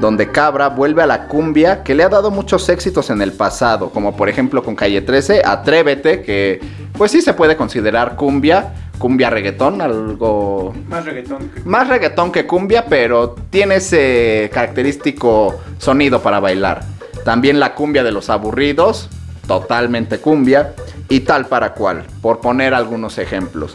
[0.00, 3.90] donde Cabra vuelve a la cumbia que le ha dado muchos éxitos en el pasado,
[3.90, 6.60] como por ejemplo con Calle 13, Atrévete, que
[6.96, 11.60] pues sí se puede considerar cumbia, cumbia reggaetón, algo Más reggaetón que...
[11.64, 16.91] más reggaetón que cumbia, pero tiene ese característico sonido para bailar.
[17.24, 19.08] También la cumbia de los aburridos,
[19.46, 20.74] totalmente cumbia,
[21.08, 23.74] y tal para cual, por poner algunos ejemplos.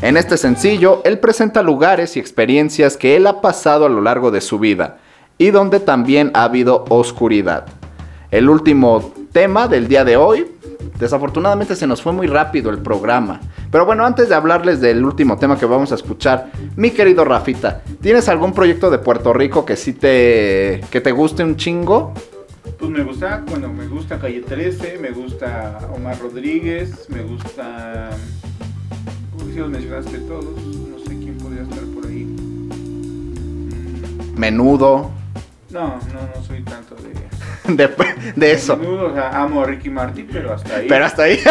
[0.00, 4.30] En este sencillo, él presenta lugares y experiencias que él ha pasado a lo largo
[4.30, 4.98] de su vida,
[5.38, 7.66] y donde también ha habido oscuridad.
[8.30, 10.46] El último tema del día de hoy,
[10.98, 13.40] desafortunadamente se nos fue muy rápido el programa.
[13.70, 17.82] Pero bueno, antes de hablarles del último tema que vamos a escuchar, mi querido Rafita,
[18.00, 22.12] ¿tienes algún proyecto de Puerto Rico que sí te que te guste un chingo?
[22.78, 28.10] Pues me gusta, bueno, me gusta Calle 13, me gusta Omar Rodríguez, me gusta...
[29.52, 32.24] Si los mencionaste todos, no sé quién podría estar por ahí.
[32.24, 33.68] Mm,
[34.38, 35.10] Menudo,
[35.70, 37.12] No, no, no soy tanto de...
[37.86, 37.88] de,
[38.34, 38.76] de eso.
[38.78, 40.86] Menudo, o sea, amo a Ricky Martin, pero hasta ahí.
[40.88, 41.38] Pero hasta ahí.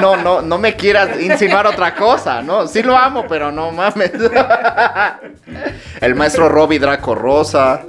[0.00, 2.66] No, no, no me quieras insinuar otra cosa, ¿no?
[2.66, 4.12] Sí lo amo, pero no mames.
[6.00, 7.82] El maestro Robbie Draco Rosa.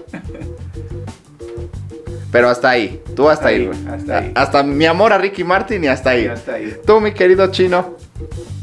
[2.32, 3.56] Pero hasta ahí, tú hasta ahí.
[3.62, 3.88] Ahí, güey.
[3.94, 4.32] hasta ahí.
[4.36, 6.24] Hasta mi amor a Ricky Martin y hasta ahí.
[6.24, 6.74] Y hasta ahí.
[6.86, 7.98] Tú, mi querido chino,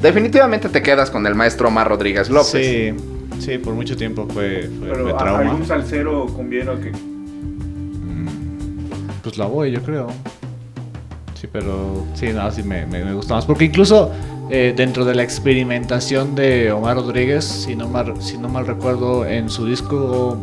[0.00, 2.50] definitivamente te quedas con el maestro Omar Rodríguez López.
[2.50, 2.94] Sí,
[3.40, 5.40] sí, por mucho tiempo fue, fue, Pero fue ¿a- trauma.
[5.50, 6.92] algún salsero cumbiero que...
[9.22, 10.06] Pues la voy, yo creo.
[11.34, 13.44] Sí, pero sí, no, sí me, me, me gusta más.
[13.44, 14.10] Porque incluso
[14.50, 19.26] eh, dentro de la experimentación de Omar Rodríguez, si no mal, si no mal recuerdo,
[19.26, 20.38] en su disco...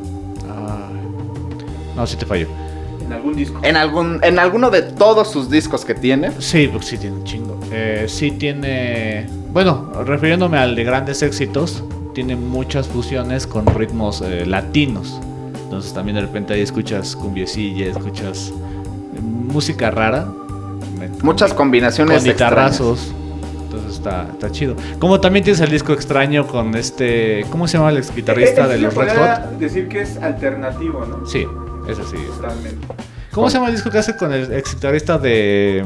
[0.50, 0.90] ah,
[1.96, 2.48] no, sí te fallo.
[3.06, 3.60] En algún disco.
[3.64, 6.32] En, algún, en alguno de todos sus discos que tiene.
[6.40, 7.60] Sí, porque sí tiene un chingo.
[7.72, 9.28] Eh, sí tiene...
[9.52, 11.84] Bueno, refiriéndome al de grandes éxitos,
[12.14, 15.20] tiene muchas fusiones con ritmos eh, latinos.
[15.64, 18.52] Entonces también de repente ahí escuchas cumbiecilla, escuchas
[19.16, 20.28] eh, música rara.
[21.22, 22.36] Muchas combinaciones con extrañas.
[22.80, 23.14] guitarrazos.
[23.66, 24.76] Entonces está, está chido.
[25.00, 27.46] Como también tienes el disco extraño con este...
[27.50, 29.60] ¿Cómo se llama el ex guitarrista Eh, eh, de los Red Hot?
[29.60, 31.26] decir que es alternativo, ¿no?
[31.26, 31.46] Sí,
[31.88, 32.18] ese sí.
[32.36, 32.88] Totalmente.
[33.32, 35.86] ¿Cómo se llama el disco que hace con el ex guitarrista de,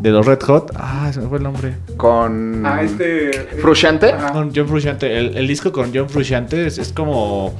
[0.00, 0.72] de los Red Hot?
[0.76, 1.74] Ah, se me fue el nombre.
[1.96, 2.64] Con.
[2.66, 3.30] Ah, este...
[3.30, 4.12] eh, ¿Frusciante?
[4.12, 4.32] ajá.
[4.32, 5.18] Con John Frusciante.
[5.18, 7.54] El, el disco con John Frusciante es, es como.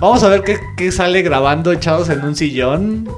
[0.00, 3.08] Vamos a ver qué, qué sale grabando echados en un sillón,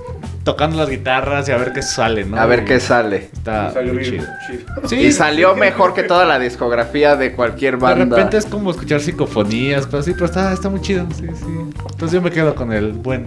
[0.53, 2.39] tocando las guitarras y a ver qué sale, ¿no?
[2.41, 3.29] A ver Y qué sale.
[3.35, 4.27] Está Salió muy bien chido.
[4.47, 4.89] chido.
[4.89, 8.17] Sí, y salió mejor que toda la discografía de cualquier De banda.
[8.17, 11.07] repente es como escuchar psicofonías, pero sí, pero está, está muy chido.
[11.15, 11.45] Sí, sí.
[11.91, 13.27] Entonces yo me quedo con el buen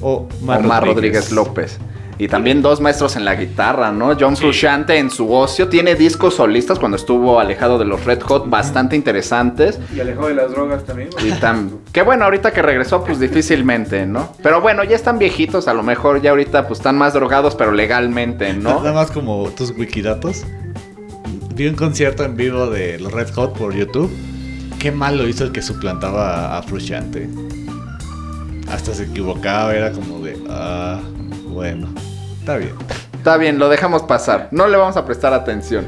[0.00, 1.30] Omar, Omar Rodríguez.
[1.30, 1.78] López.
[2.22, 4.16] Y también dos maestros en la guitarra, ¿no?
[4.16, 8.48] John Frusciante en su ocio tiene discos solistas cuando estuvo alejado de los Red Hot
[8.48, 9.80] bastante interesantes.
[9.92, 11.08] Y alejado de las drogas también.
[11.24, 11.80] Y tan...
[11.90, 14.34] Que bueno, ahorita que regresó, pues difícilmente, ¿no?
[14.40, 17.72] Pero bueno, ya están viejitos, a lo mejor ya ahorita pues están más drogados, pero
[17.72, 18.74] legalmente, ¿no?
[18.78, 20.44] Nada más como tus wikidatos.
[21.56, 24.16] Vi un concierto en vivo de los Red Hot por YouTube.
[24.78, 27.28] Qué mal lo hizo el que suplantaba a Frusciante.
[28.70, 30.38] Hasta se equivocaba, era como de.
[30.48, 31.00] Ah,
[31.48, 31.88] bueno.
[32.42, 32.72] Está bien.
[33.14, 34.48] Está bien, lo dejamos pasar.
[34.50, 35.86] No le vamos a prestar atención.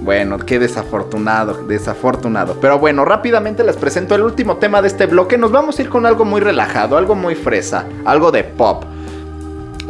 [0.00, 2.56] Bueno, qué desafortunado, desafortunado.
[2.58, 5.36] Pero bueno, rápidamente les presento el último tema de este bloque.
[5.36, 8.84] Nos vamos a ir con algo muy relajado, algo muy fresa, algo de pop.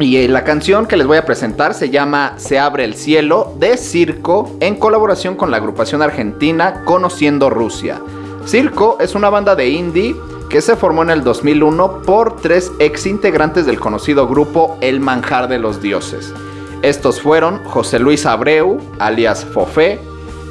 [0.01, 3.53] Y eh, la canción que les voy a presentar se llama Se abre el cielo
[3.57, 8.01] de Circo en colaboración con la agrupación argentina Conociendo Rusia.
[8.45, 10.13] Circo es una banda de indie
[10.49, 15.47] que se formó en el 2001 por tres ex integrantes del conocido grupo El Manjar
[15.47, 16.33] de los Dioses.
[16.81, 19.99] Estos fueron José Luis Abreu, alias Fofé,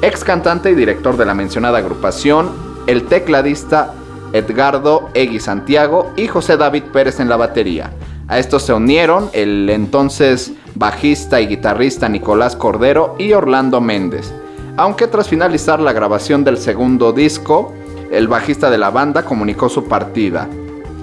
[0.01, 2.49] ex cantante y director de la mencionada agrupación,
[2.87, 3.93] el tecladista
[4.31, 7.91] Edgardo Egui Santiago y José David Pérez en la batería.
[8.29, 14.33] A estos se unieron el entonces bajista y guitarrista Nicolás Cordero y Orlando Méndez.
[14.77, 17.73] Aunque tras finalizar la grabación del segundo disco,
[18.11, 20.47] el bajista de la banda comunicó su partida.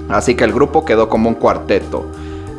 [0.09, 2.07] Así que el grupo quedó como un cuarteto.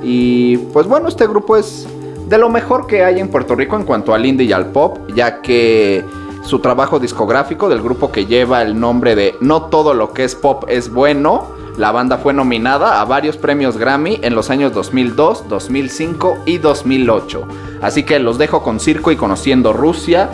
[0.04, 1.88] Y pues bueno, este grupo es
[2.28, 4.98] de lo mejor que hay en Puerto Rico en cuanto al indie y al pop,
[5.16, 6.04] ya que
[6.44, 10.36] su trabajo discográfico del grupo que lleva el nombre de No todo lo que es
[10.36, 15.48] pop es bueno, la banda fue nominada a varios premios Grammy en los años 2002,
[15.48, 17.48] 2005 y 2008.
[17.82, 20.30] Así que los dejo con Circo y conociendo Rusia.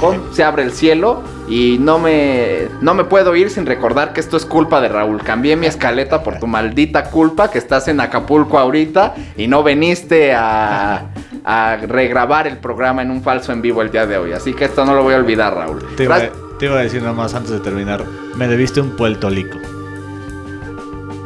[0.00, 4.20] Con Se abre el cielo y no me no me puedo ir sin recordar que
[4.20, 5.22] esto es culpa de Raúl.
[5.22, 10.32] Cambié mi escaleta por tu maldita culpa que estás en Acapulco ahorita y no veniste
[10.34, 11.10] a,
[11.44, 14.32] a regrabar el programa en un falso en vivo el día de hoy.
[14.32, 15.84] Así que esto no lo voy a olvidar, Raúl.
[15.96, 16.18] Te iba,
[16.58, 18.04] te iba a decir nada más antes de terminar.
[18.36, 19.58] Me debiste un Puerto Lico.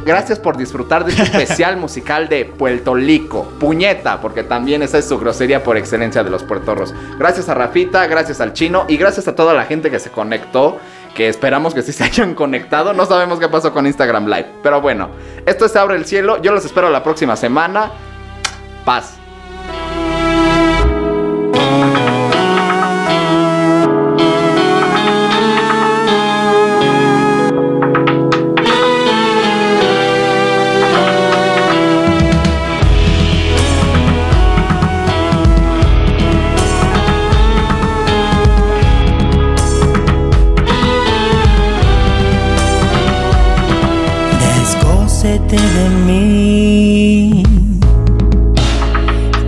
[0.05, 3.45] Gracias por disfrutar de este especial musical de Puerto Lico.
[3.61, 6.95] Puñeta, porque también esa es su grosería por excelencia de los puertorros.
[7.19, 10.79] Gracias a Rafita, gracias al chino y gracias a toda la gente que se conectó.
[11.15, 12.93] Que esperamos que sí se hayan conectado.
[12.93, 14.47] No sabemos qué pasó con Instagram Live.
[14.63, 15.11] Pero bueno,
[15.47, 16.41] esto se abre el cielo.
[16.41, 17.91] Yo los espero la próxima semana.
[18.85, 19.18] Paz.
[45.51, 47.43] De mí.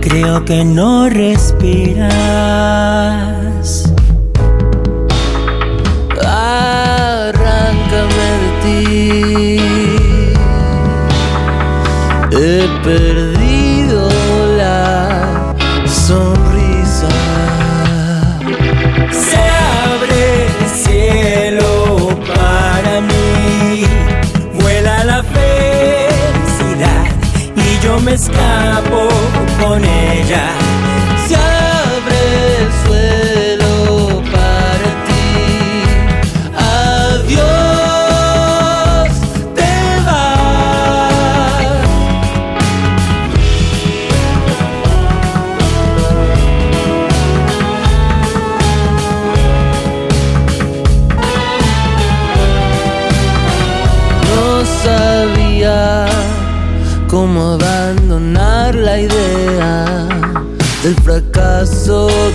[0.01, 2.09] Creo que no respiras.
[6.25, 7.29] Arráncame
[8.41, 9.59] de ti.
[12.31, 13.30] He perdido
[28.11, 29.07] me escapo
[29.57, 30.50] con ella.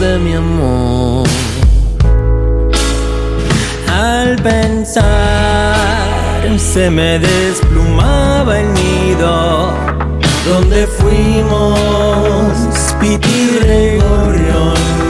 [0.00, 1.26] De mi amor.
[3.88, 5.06] Al pensar
[6.58, 9.72] se me desplumaba el nido
[10.48, 11.70] donde fuimos
[13.00, 15.05] Pitirre y Gorrión.